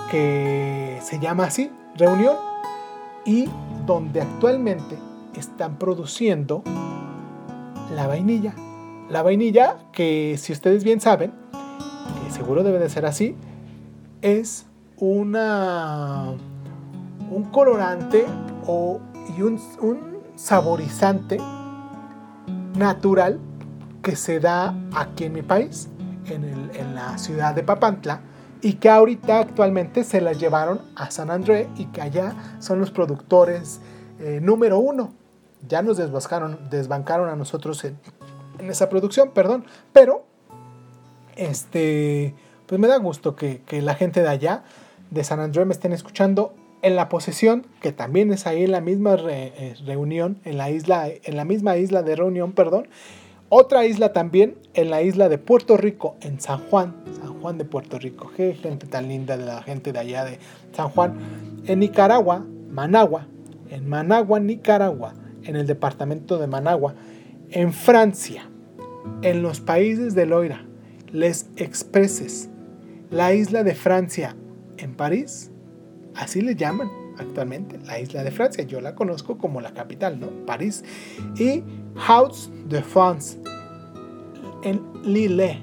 [0.09, 2.35] que se llama así, Reunión,
[3.25, 3.47] y
[3.85, 4.97] donde actualmente
[5.35, 6.63] están produciendo
[7.95, 8.53] la vainilla.
[9.09, 11.31] La vainilla, que si ustedes bien saben,
[12.23, 13.35] que seguro debe de ser así,
[14.21, 14.65] es
[14.97, 16.33] una
[17.29, 18.25] un colorante
[18.67, 18.99] o,
[19.37, 21.37] y un, un saborizante
[22.77, 23.39] natural
[24.03, 25.87] que se da aquí en mi país
[26.27, 28.21] en, la ciudad de Papantla
[28.61, 32.91] y que ahorita actualmente se las llevaron a San Andrés y que allá son los
[32.91, 33.81] productores
[34.19, 35.13] eh, número uno.
[35.67, 37.97] Ya nos desbancaron, desbancaron a nosotros en,
[38.59, 40.25] esa producción, perdón, pero
[41.35, 42.35] Este,
[42.67, 44.63] pues me da gusto que, la gente de allá,
[45.09, 46.53] de San Andrés, me estén escuchando
[46.83, 51.07] en la posesión, que también es ahí en la misma eh, reunión, en la isla,
[51.07, 52.87] en la misma isla de reunión, perdón.
[53.53, 57.65] Otra isla también, en la isla de Puerto Rico, en San Juan, San Juan de
[57.65, 58.31] Puerto Rico.
[58.33, 60.39] Qué gente tan linda de la gente de allá de
[60.73, 61.17] San Juan.
[61.65, 63.27] En Nicaragua, Managua,
[63.69, 66.95] en Managua, Nicaragua, en el departamento de Managua.
[67.49, 68.49] En Francia,
[69.21, 70.65] en los países de Loira,
[71.11, 72.49] Les Expresses,
[73.09, 74.33] la isla de Francia,
[74.77, 75.51] en París,
[76.15, 78.63] así le llaman actualmente, la isla de Francia.
[78.63, 80.29] Yo la conozco como la capital, ¿no?
[80.45, 80.85] París.
[81.37, 81.63] Y
[81.95, 83.37] House de France,
[84.63, 85.59] en Lille.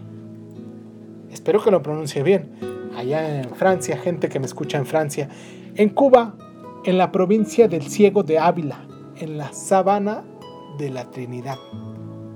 [1.31, 2.51] Espero que lo pronuncie bien.
[2.97, 5.29] Allá en Francia, gente que me escucha en Francia.
[5.75, 6.35] En Cuba,
[6.85, 8.87] en la provincia del Ciego de Ávila,
[9.17, 10.25] en la sabana
[10.79, 11.59] de la Trinidad.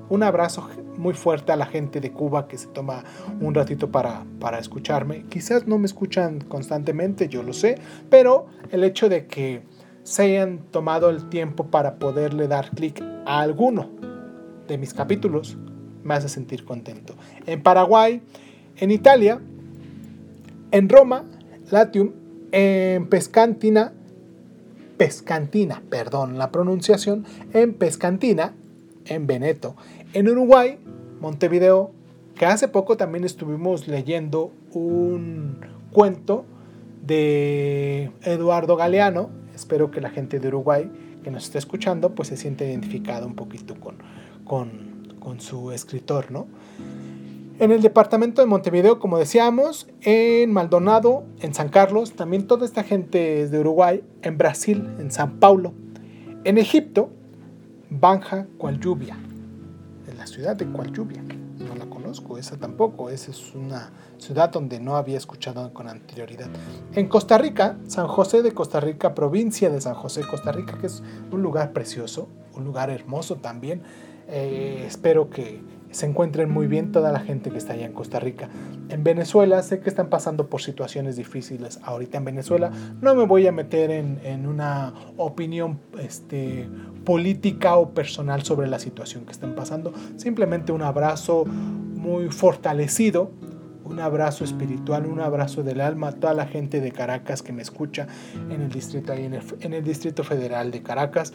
[0.08, 3.02] Un abrazo muy fuerte a la gente de Cuba que se toma
[3.40, 5.24] un ratito para, para escucharme.
[5.28, 7.78] Quizás no me escuchan constantemente, yo lo sé,
[8.10, 9.62] pero el hecho de que
[10.02, 13.90] se hayan tomado el tiempo para poderle dar clic a alguno
[14.68, 15.56] de mis capítulos
[16.04, 17.14] me hace sentir contento.
[17.46, 18.22] En Paraguay,
[18.76, 19.40] en Italia,
[20.70, 21.24] en Roma,
[21.70, 22.12] Latium,
[22.50, 23.92] en Pescantina,
[24.96, 28.54] Pescantina, perdón la pronunciación, en Pescantina,
[29.06, 29.76] en Veneto,
[30.12, 30.78] en Uruguay,
[31.20, 31.92] Montevideo,
[32.34, 35.58] que hace poco también estuvimos leyendo un
[35.92, 36.44] cuento
[37.04, 39.30] de Eduardo Galeano.
[39.54, 40.90] Espero que la gente de Uruguay
[41.22, 43.96] que nos esté escuchando pues se siente identificado un poquito con,
[44.44, 46.46] con, su escritor, ¿no?
[47.58, 52.82] En el departamento de Montevideo, como decíamos, en Maldonado, en San Carlos, también toda esta
[52.82, 55.72] gente de Uruguay, en Brasil, en San Paulo,
[56.44, 57.10] en Egipto,
[57.88, 58.46] Banja
[58.80, 59.16] lluvia
[60.22, 61.41] la ciudad de la
[62.38, 63.10] esa tampoco.
[63.10, 66.48] Esa es una ciudad donde no había escuchado con anterioridad.
[66.94, 70.86] En Costa Rica, San José de Costa Rica, provincia de San José, Costa Rica, que
[70.86, 73.82] es un lugar precioso, un lugar hermoso también.
[74.28, 75.60] Eh, espero que
[75.92, 78.48] se encuentren muy bien toda la gente que está allá en Costa Rica.
[78.88, 82.72] En Venezuela sé que están pasando por situaciones difíciles ahorita en Venezuela.
[83.00, 86.68] No me voy a meter en, una opinión este,
[87.04, 89.92] política o personal sobre la situación que están pasando.
[90.16, 93.30] Simplemente un abrazo muy fortalecido,
[93.84, 97.62] un abrazo espiritual, un abrazo del alma a toda la gente de Caracas que me
[97.62, 98.06] escucha
[98.50, 101.34] en el distrito, en en el distrito federal de Caracas.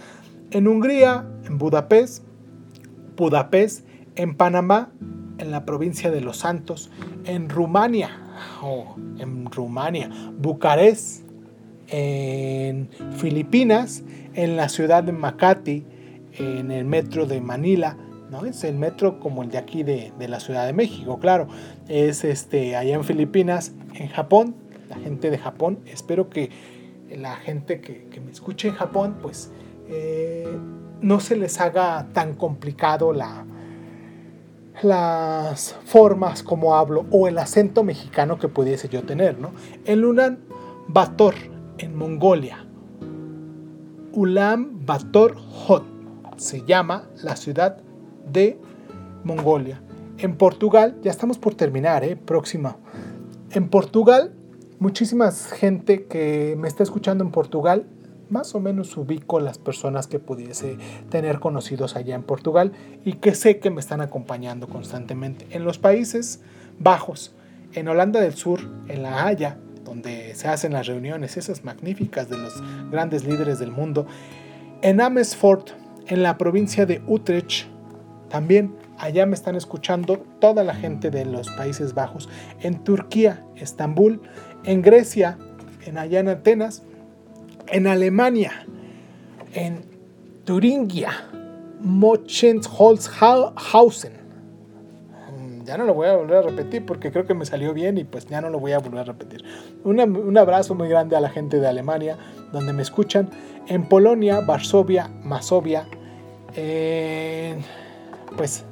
[0.50, 2.24] En Hungría, en Budapest,
[3.18, 3.86] Budapest
[4.18, 4.90] en Panamá,
[5.38, 6.90] en la provincia de Los Santos,
[7.26, 8.10] en Rumania,
[9.20, 11.24] en Rumania, Bucarest,
[11.88, 14.04] en Filipinas,
[14.34, 15.86] en la ciudad de Makati,
[16.34, 17.98] en el metro de Manila,
[18.30, 18.46] ¿no?
[18.46, 21.48] Es el metro como el de aquí de, la Ciudad de México, claro.
[21.88, 24.56] Es este, allá en Filipinas, en Japón,
[24.90, 25.80] la gente de Japón.
[25.86, 26.50] Espero que
[27.16, 29.52] la gente que, me escuche en Japón, pues
[29.88, 30.48] eh,
[31.02, 33.46] no se les haga tan complicado la,
[34.82, 39.52] las formas como hablo o el acento mexicano que pudiese yo tener, ¿no?
[39.86, 40.40] En Ulan
[40.88, 41.36] Bator,
[41.78, 42.66] en Mongolia.
[44.14, 45.84] Ulan Bator Hot
[46.38, 47.78] se llama la ciudad
[48.32, 48.60] de
[49.24, 49.82] Mongolia.
[50.20, 52.16] En Portugal, ya estamos por terminar, ¿eh?
[52.16, 52.78] Próxima.
[53.52, 54.34] En Portugal,
[54.80, 57.86] muchísima gente que me está escuchando en Portugal
[58.30, 60.78] más o menos ubico las personas que pudiese
[61.10, 62.72] tener conocidos allá en Portugal
[63.06, 65.48] y que sé que me están acompañando constantemente.
[65.52, 66.42] En los Países
[66.80, 67.34] Bajos,
[67.74, 72.38] en Holanda del Sur, en La Haya, donde se hacen las reuniones esas magníficas de
[72.38, 72.62] los
[72.92, 74.06] grandes líderes del mundo,
[74.82, 75.72] en Amersfoort,
[76.08, 77.68] en la provincia de Utrecht,
[78.30, 82.30] también allá me están escuchando toda la gente de los Países Bajos,
[82.62, 84.22] en Turquía, Estambul,
[84.64, 85.38] en Grecia,
[85.86, 86.84] en allá en Atenas,
[87.70, 88.66] en Alemania,
[89.54, 89.82] en
[90.46, 91.12] Turingia,
[91.82, 94.14] Mochenholzhausen.
[95.38, 97.98] Mm, ya no lo voy a volver a repetir porque creo que me salió bien
[97.98, 99.44] y pues ya no lo voy a volver a repetir.
[99.84, 102.18] un abrazo muy grande a la gente de Alemania,
[102.52, 103.30] donde me escuchan.
[103.68, 105.88] En Polonia, Varsovia, Masovia.
[108.38, 108.64] pues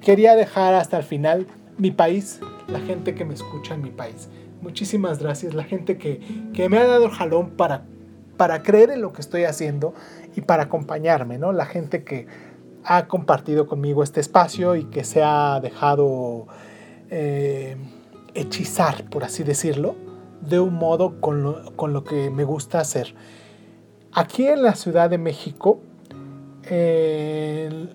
[0.00, 1.46] quería dejar hasta el final
[1.78, 4.28] mi país, la gente que me escucha en mi país.
[4.60, 6.20] Muchísimas gracias, la gente que,
[6.52, 7.84] que me ha dado el jalón para
[8.40, 9.92] para creer en lo que estoy haciendo
[10.34, 11.52] y para acompañarme, ¿no?
[11.52, 12.26] La gente que
[12.84, 16.46] ha compartido conmigo este espacio y que se ha dejado
[17.10, 17.76] eh,
[18.32, 19.94] hechizar, por así decirlo,
[20.40, 23.14] de un modo con lo, que me gusta hacer.
[24.10, 25.82] Aquí en la Ciudad de México,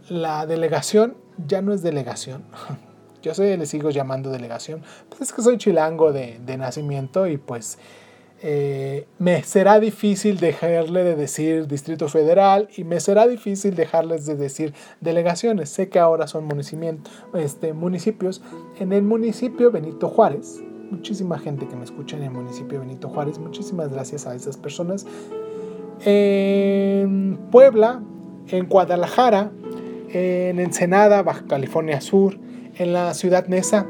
[0.10, 2.43] la delegación ya no es delegación,
[3.24, 4.84] Yo sé, le sigo llamando delegación.
[5.10, 7.80] Pues es que soy chilango de, de nacimiento y pues
[8.48, 14.36] eh, me será difícil dejarle de decir Distrito Federal y me será difícil dejarles de
[14.36, 15.70] decir delegaciones.
[15.70, 16.48] Sé que ahora son
[17.34, 18.43] este, municipios.
[18.80, 23.39] En el municipio Benito Juárez, muchísima gente que me escucha en el municipio Benito Juárez,
[23.39, 25.08] muchísimas gracias a esas personas.
[26.02, 28.04] En Puebla,
[28.50, 29.50] en Guadalajara,
[30.10, 32.38] en Ensenada, Baja California Sur,
[32.76, 33.88] en la ciudad Nesa,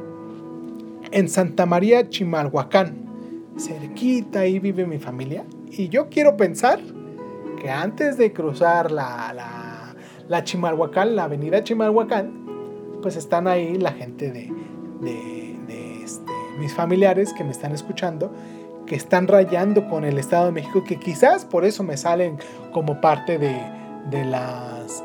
[1.12, 3.05] en Santa María, Chimalhuacán,
[3.58, 5.46] cerquita ahí vive mi familia.
[5.70, 6.80] Y yo quiero pensar
[7.62, 9.96] que antes de cruzar la, la,
[10.28, 12.46] la Chimalhuacán, la avenida Chimalhuacán,
[13.02, 14.52] pues están ahí la gente de,
[15.02, 18.32] de, este, mis familiares que me están escuchando,
[18.86, 22.38] que están rayando con el Estado de México, que quizás por eso me salen
[22.72, 23.56] como parte de,
[24.10, 25.04] de las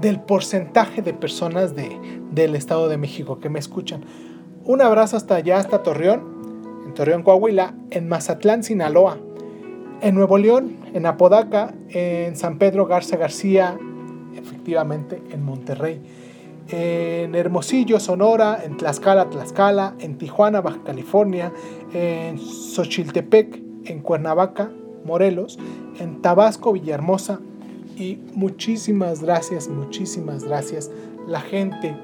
[0.00, 1.98] del porcentaje de personas de,
[2.30, 4.04] del Estado de México que me escuchan.
[4.64, 6.39] Un abrazo hasta allá, hasta Torreón
[6.90, 9.16] en Torreón, Coahuila, en Mazatlán, Sinaloa,
[10.00, 13.78] en Nuevo León, en Apodaca, en San Pedro Garza García,
[14.34, 16.02] efectivamente en Monterrey,
[16.68, 21.52] en Hermosillo, Sonora, en Tlaxcala, Tlaxcala, en Tijuana, Baja California,
[21.94, 24.72] en Xochiltepec, en Cuernavaca,
[25.04, 25.60] Morelos,
[26.00, 27.38] en Tabasco, Villahermosa
[27.96, 30.90] y muchísimas gracias, muchísimas gracias
[31.28, 31.96] la gente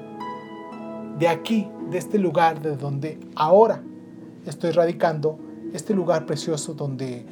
[1.19, 3.83] de aquí, de este lugar, de donde ahora
[4.49, 5.39] estoy radicando,
[5.73, 7.25] este lugar precioso donde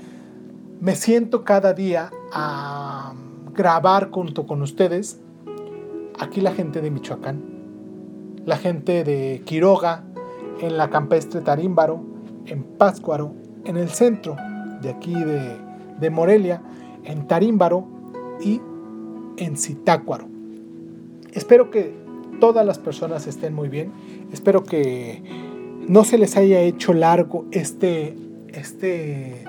[0.79, 3.13] me siento cada día a
[3.53, 5.19] grabar junto con ustedes,
[6.19, 7.43] aquí la gente de Michoacán,
[8.45, 10.03] la gente de Quiroga,
[10.61, 12.01] en la campestre Tarímbaro,
[12.45, 13.33] en Páscuaro,
[13.65, 14.35] en el centro
[14.81, 15.57] de aquí de,
[15.99, 16.61] de Morelia,
[17.03, 17.87] en Tarímbaro
[18.41, 18.61] y
[19.37, 20.27] en Zitácuaro.
[21.33, 21.93] Espero que
[22.39, 23.91] todas las personas estén muy bien.
[24.31, 25.44] Espero que
[25.87, 28.15] no se les haya hecho largo este,
[28.47, 29.45] este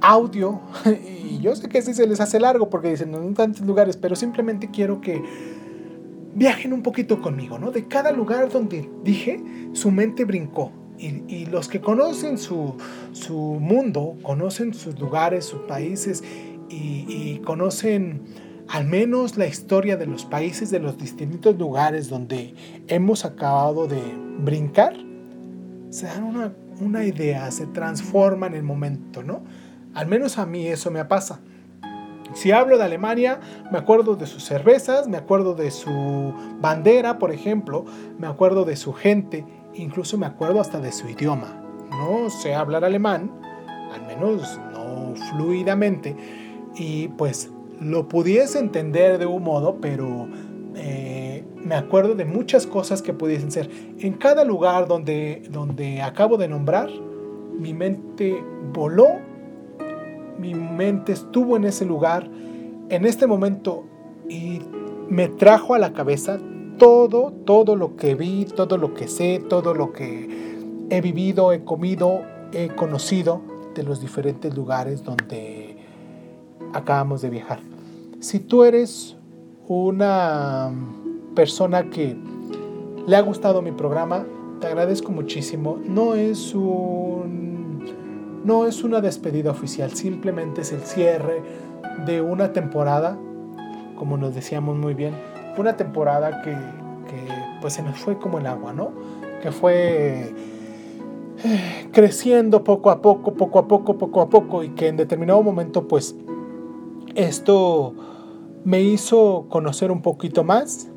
[0.00, 0.60] audio.
[1.30, 4.16] Y yo sé que sí se les hace largo porque dicen en tantos lugares, pero
[4.16, 5.22] simplemente quiero que
[6.34, 7.70] viajen un poquito conmigo, ¿no?
[7.70, 9.40] De cada lugar donde dije,
[9.72, 10.72] su mente brincó.
[10.98, 12.74] Y, los que conocen su,
[13.12, 16.22] su, mundo, conocen sus lugares, sus países
[16.68, 18.20] y, y conocen
[18.68, 22.54] al menos la historia de los países, de los distintos lugares donde
[22.86, 24.02] hemos acabado de
[24.40, 24.94] brincar,
[25.90, 29.42] se dan una, una idea, se transforma en el momento, ¿no?
[29.94, 31.40] Al menos a mí eso me pasa.
[32.34, 33.40] Si hablo de Alemania,
[33.72, 37.84] me acuerdo de sus cervezas, me acuerdo de su bandera, por ejemplo,
[38.18, 41.60] me acuerdo de su gente, incluso me acuerdo hasta de su idioma.
[41.90, 43.32] No sé hablar alemán,
[43.92, 46.16] al menos no fluidamente,
[46.76, 50.28] y pues lo pudiese entender de un modo, pero
[50.76, 51.19] eh,
[51.70, 53.70] me acuerdo de muchas cosas que pudiesen ser.
[54.00, 56.90] En cada lugar donde, donde acabo de nombrar,
[57.56, 58.42] mi mente
[58.72, 59.06] voló,
[60.36, 62.28] mi mente estuvo en ese lugar,
[62.88, 63.84] en este momento,
[64.28, 64.60] y
[65.08, 66.40] me trajo a la cabeza
[66.76, 70.28] todo, todo lo que vi, todo lo que sé, todo lo que
[70.90, 73.42] he vivido, he comido, he conocido
[73.76, 75.76] de los diferentes lugares donde
[76.72, 77.60] acabamos de viajar.
[78.18, 79.16] Si tú eres
[79.68, 80.72] una
[81.34, 82.16] persona que
[83.06, 84.26] le ha gustado mi programa,
[84.60, 85.78] te agradezco muchísimo.
[85.84, 87.50] No es un
[88.44, 91.42] no es una despedida oficial, simplemente es el cierre
[92.06, 93.18] de una temporada,
[93.96, 95.14] como nos decíamos muy bien,
[95.58, 96.56] una temporada que,
[97.60, 98.92] pues se nos fue como el agua, ¿no?
[99.42, 100.32] Que fue
[101.44, 105.42] eh, creciendo poco a poco, poco a poco, poco a poco y que en determinado
[105.42, 106.16] momento pues
[107.14, 107.94] esto
[108.64, 110.89] me hizo conocer un poquito más.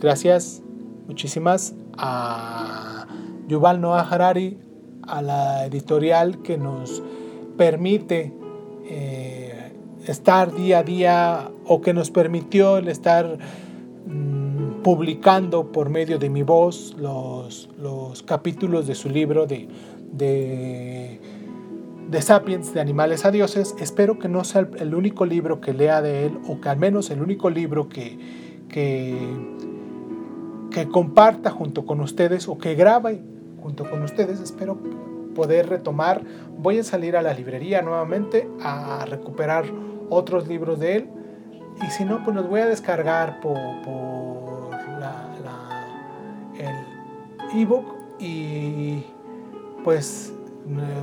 [0.00, 0.62] Gracias
[1.06, 3.06] muchísimas a
[3.48, 4.58] Yuval Noah Harari,
[5.02, 7.02] a la editorial que nos
[7.56, 8.32] permite
[8.84, 9.72] eh,
[10.06, 13.38] estar día a día o que nos permitió el estar
[14.06, 19.68] mm, publicando por medio de mi voz los, los capítulos de su libro de
[22.08, 26.02] de Sapiens, de Animales a Dioses, espero que no sea el único libro que lea
[26.02, 28.18] de él, o que al menos el único libro que,
[28.68, 29.55] que,
[30.76, 33.22] que comparta junto con ustedes, o que grabe
[33.62, 34.40] junto con ustedes.
[34.40, 34.76] Espero
[35.34, 36.20] poder retomar.
[36.58, 39.64] Voy a salir a la librería nuevamente a recuperar
[40.10, 41.08] otros libros de él.
[41.82, 44.70] Y si no, pues los voy a descargar por, por
[45.00, 45.86] la,
[46.58, 47.86] el ebook
[48.18, 49.02] y
[49.82, 50.34] pues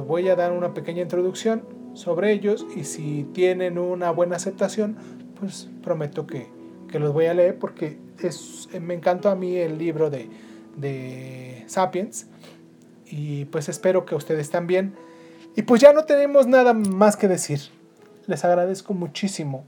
[0.08, 1.64] voy a dar una pequeña introducción
[1.96, 4.98] sobre ellos y si tienen una buena aceptación,
[5.40, 6.48] pues prometo que,
[6.92, 10.30] los voy a leer porque es, me encantó a mí el libro de,
[10.76, 12.28] de Sapiens.
[13.06, 14.96] Y pues espero que ustedes también.
[15.56, 17.60] Y pues ya no tenemos nada más que decir.
[18.26, 19.66] Les agradezco muchísimo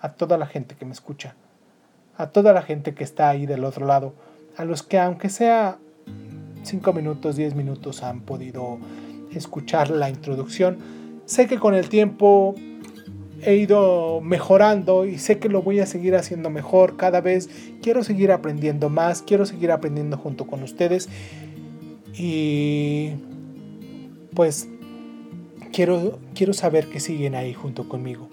[0.00, 1.36] a toda la gente que me escucha,
[2.16, 4.14] a toda la gente que está ahí del otro lado,
[4.56, 5.78] a los que aunque sea
[6.64, 8.78] 5 minutos, 10 minutos han podido
[9.32, 10.78] escuchar la introducción.
[11.24, 12.54] Sé que con el tiempo
[13.42, 17.50] he ido mejorando y sé que lo voy a seguir haciendo mejor cada vez.
[17.82, 21.08] Quiero seguir aprendiendo más, quiero seguir aprendiendo junto con ustedes
[22.14, 23.10] y
[24.34, 24.68] pues
[25.72, 28.28] quiero, quiero saber que siguen ahí junto conmigo.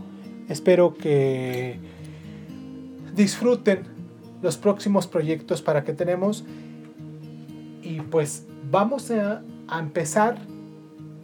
[0.48, 1.78] Espero que
[3.16, 3.84] disfruten
[4.42, 6.46] los próximos proyectos para que tenemos
[7.82, 10.38] y pues vamos a, a empezar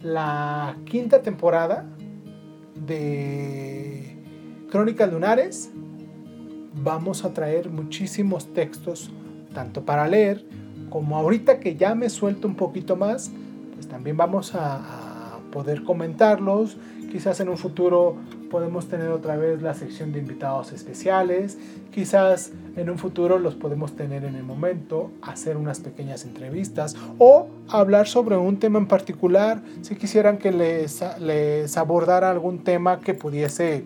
[0.02, 1.86] la quinta temporada
[2.86, 4.16] de
[4.70, 5.70] Crónicas Lunares.
[6.82, 9.10] Vamos a traer muchísimos textos,
[9.54, 10.44] tanto para leer
[10.90, 13.30] como ahorita que ya me suelto un poquito más,
[13.74, 14.76] pues también vamos a,
[15.34, 16.76] a poder comentarlos.
[17.10, 18.16] Quizás en un futuro
[18.50, 21.58] podemos tener otra vez la sección de invitados especiales.
[21.92, 27.48] Quizás en un futuro los podemos tener en el momento, hacer unas pequeñas entrevistas o
[27.68, 29.62] hablar sobre un tema en particular.
[29.82, 33.84] Si quisieran que les, les abordara algún tema que pudiese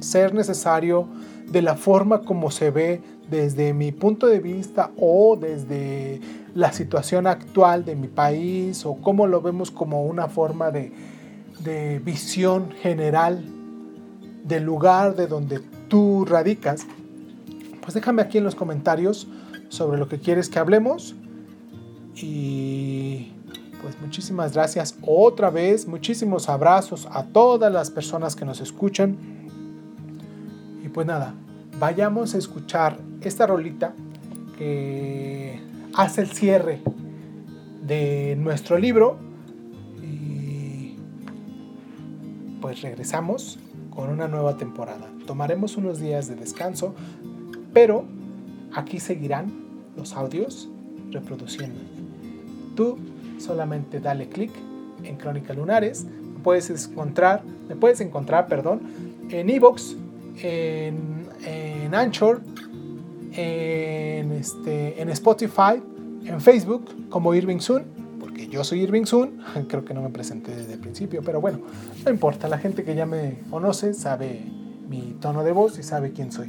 [0.00, 1.08] ser necesario
[1.46, 3.00] de la forma como se ve
[3.30, 6.20] desde mi punto de vista o desde
[6.54, 10.92] la situación actual de mi país o cómo lo vemos como una forma de,
[11.60, 13.42] de visión general
[14.44, 16.86] del lugar de donde tú radicas,
[17.80, 19.26] pues déjame aquí en los comentarios
[19.68, 21.14] sobre lo que quieres que hablemos.
[22.14, 23.32] Y
[23.80, 29.16] pues muchísimas gracias otra vez, muchísimos abrazos a todas las personas que nos escuchan.
[30.84, 31.34] Y pues nada,
[31.78, 33.94] vayamos a escuchar esta rolita
[34.56, 35.60] que
[35.94, 36.82] hace el cierre
[37.86, 39.16] de nuestro libro.
[40.02, 40.96] Y
[42.60, 43.58] pues regresamos
[43.98, 45.08] con una nueva temporada.
[45.26, 46.94] Tomaremos unos días de descanso,
[47.72, 48.04] pero
[48.72, 49.50] aquí seguirán
[49.96, 50.68] los audios
[51.10, 51.80] reproduciendo.
[52.76, 52.96] Tú
[53.38, 54.52] solamente dale clic
[55.02, 56.04] en Crónica Lunares.
[56.04, 58.82] Me puedes encontrar, me puedes encontrar, perdón,
[59.30, 59.96] en Evox,
[60.42, 62.40] en, Anchor,
[63.32, 65.82] en, este, en Spotify,
[66.24, 67.97] en Facebook como Irving Sun
[68.46, 71.60] yo soy Irving Sun, creo que no me presenté desde el principio, pero bueno,
[72.04, 74.42] no importa, la gente que ya me conoce sabe
[74.88, 76.46] mi tono de voz y sabe quién soy.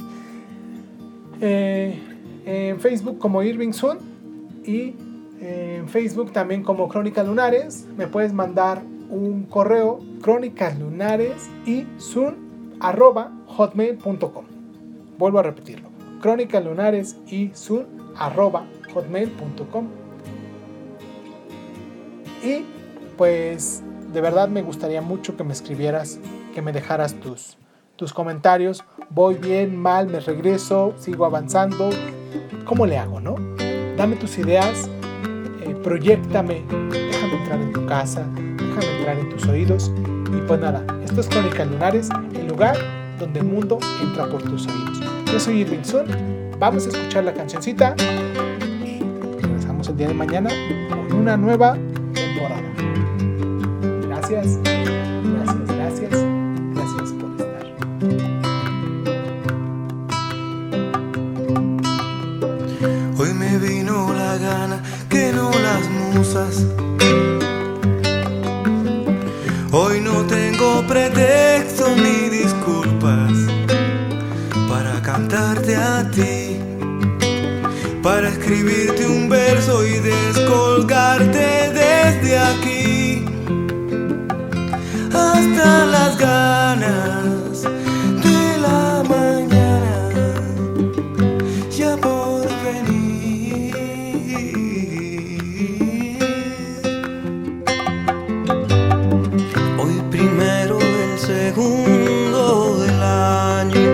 [1.40, 1.98] Eh,
[2.44, 3.98] en Facebook como Irving Sun
[4.64, 4.94] y
[5.40, 12.76] en Facebook también como Crónicas Lunares, me puedes mandar un correo crónicas lunares y sun
[12.80, 14.44] arroba hotmail.com.
[15.18, 15.88] Vuelvo a repetirlo,
[16.20, 17.86] crónicas lunares y sun
[18.16, 19.99] arroba hotmail.com
[22.42, 22.64] y
[23.16, 23.82] pues
[24.12, 26.18] de verdad me gustaría mucho que me escribieras,
[26.54, 27.56] que me dejaras tus,
[27.96, 28.84] tus comentarios.
[29.10, 31.90] Voy bien, mal, me regreso, sigo avanzando.
[32.64, 33.36] ¿Cómo le hago, no?
[33.96, 34.88] Dame tus ideas,
[35.62, 39.92] eh, proyectame, déjame entrar en tu casa, déjame entrar en tus oídos.
[40.36, 42.76] Y pues nada, esto es Crónicas Lunares, el lugar
[43.18, 45.00] donde el mundo entra por tus oídos.
[45.30, 46.06] Yo soy Irving Sun,
[46.58, 47.94] vamos a escuchar la cancioncita
[48.84, 49.02] y
[49.42, 50.50] regresamos el día de mañana
[50.88, 51.76] con una nueva
[54.30, 56.10] Gracias, gracias, gracias,
[56.72, 57.66] gracias por estar.
[63.18, 66.64] Hoy me vino la gana que no las musas.
[69.72, 73.32] Hoy no tengo pretexto ni disculpas
[74.68, 76.60] para cantarte a ti,
[78.00, 80.39] para escribirte un verso y descolgarte
[86.20, 90.34] ganas de la mañana
[91.70, 93.74] ya por venir.
[99.78, 103.90] Hoy primero del segundo del año,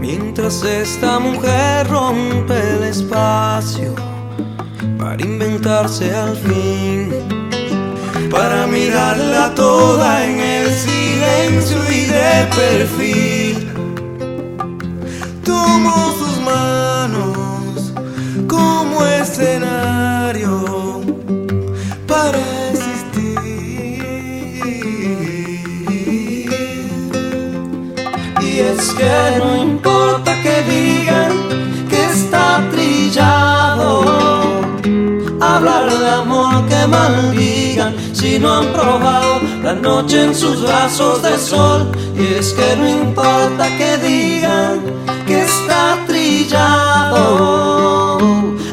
[0.00, 3.92] mientras esta mujer rompe el espacio
[4.98, 7.23] para inventarse al fin
[8.34, 13.56] para mirarla toda en el silencio y de perfil.
[15.44, 17.92] Tomo sus manos
[18.48, 20.52] como escenario
[22.08, 23.38] para existir.
[28.42, 31.32] Y es que no importa que digan
[31.88, 33.90] que está trillando
[35.40, 37.63] hablar de amor que maldigan
[38.24, 41.92] si no han probado la noche en sus brazos de sol.
[42.16, 44.80] Y es que no importa que digan
[45.26, 47.18] que está trillado.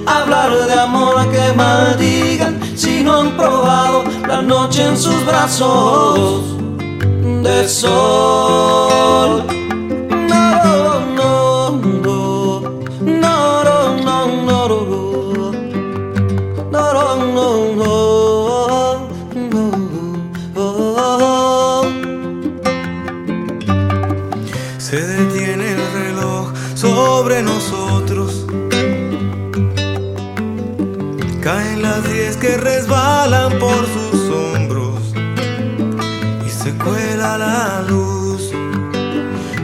[0.05, 6.55] Hablar de amor que maldigan si no han probado la noche en sus brazos
[7.43, 9.60] de sol.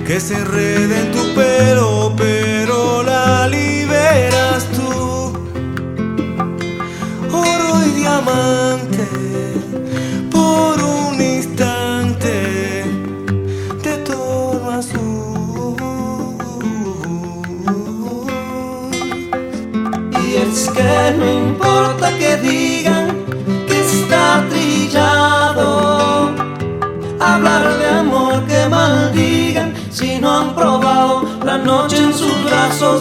[0.07, 1.86] Que se enreda en tu pelo,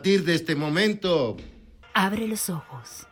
[0.00, 1.36] Partir de este momento...
[1.92, 3.09] Abre los ojos.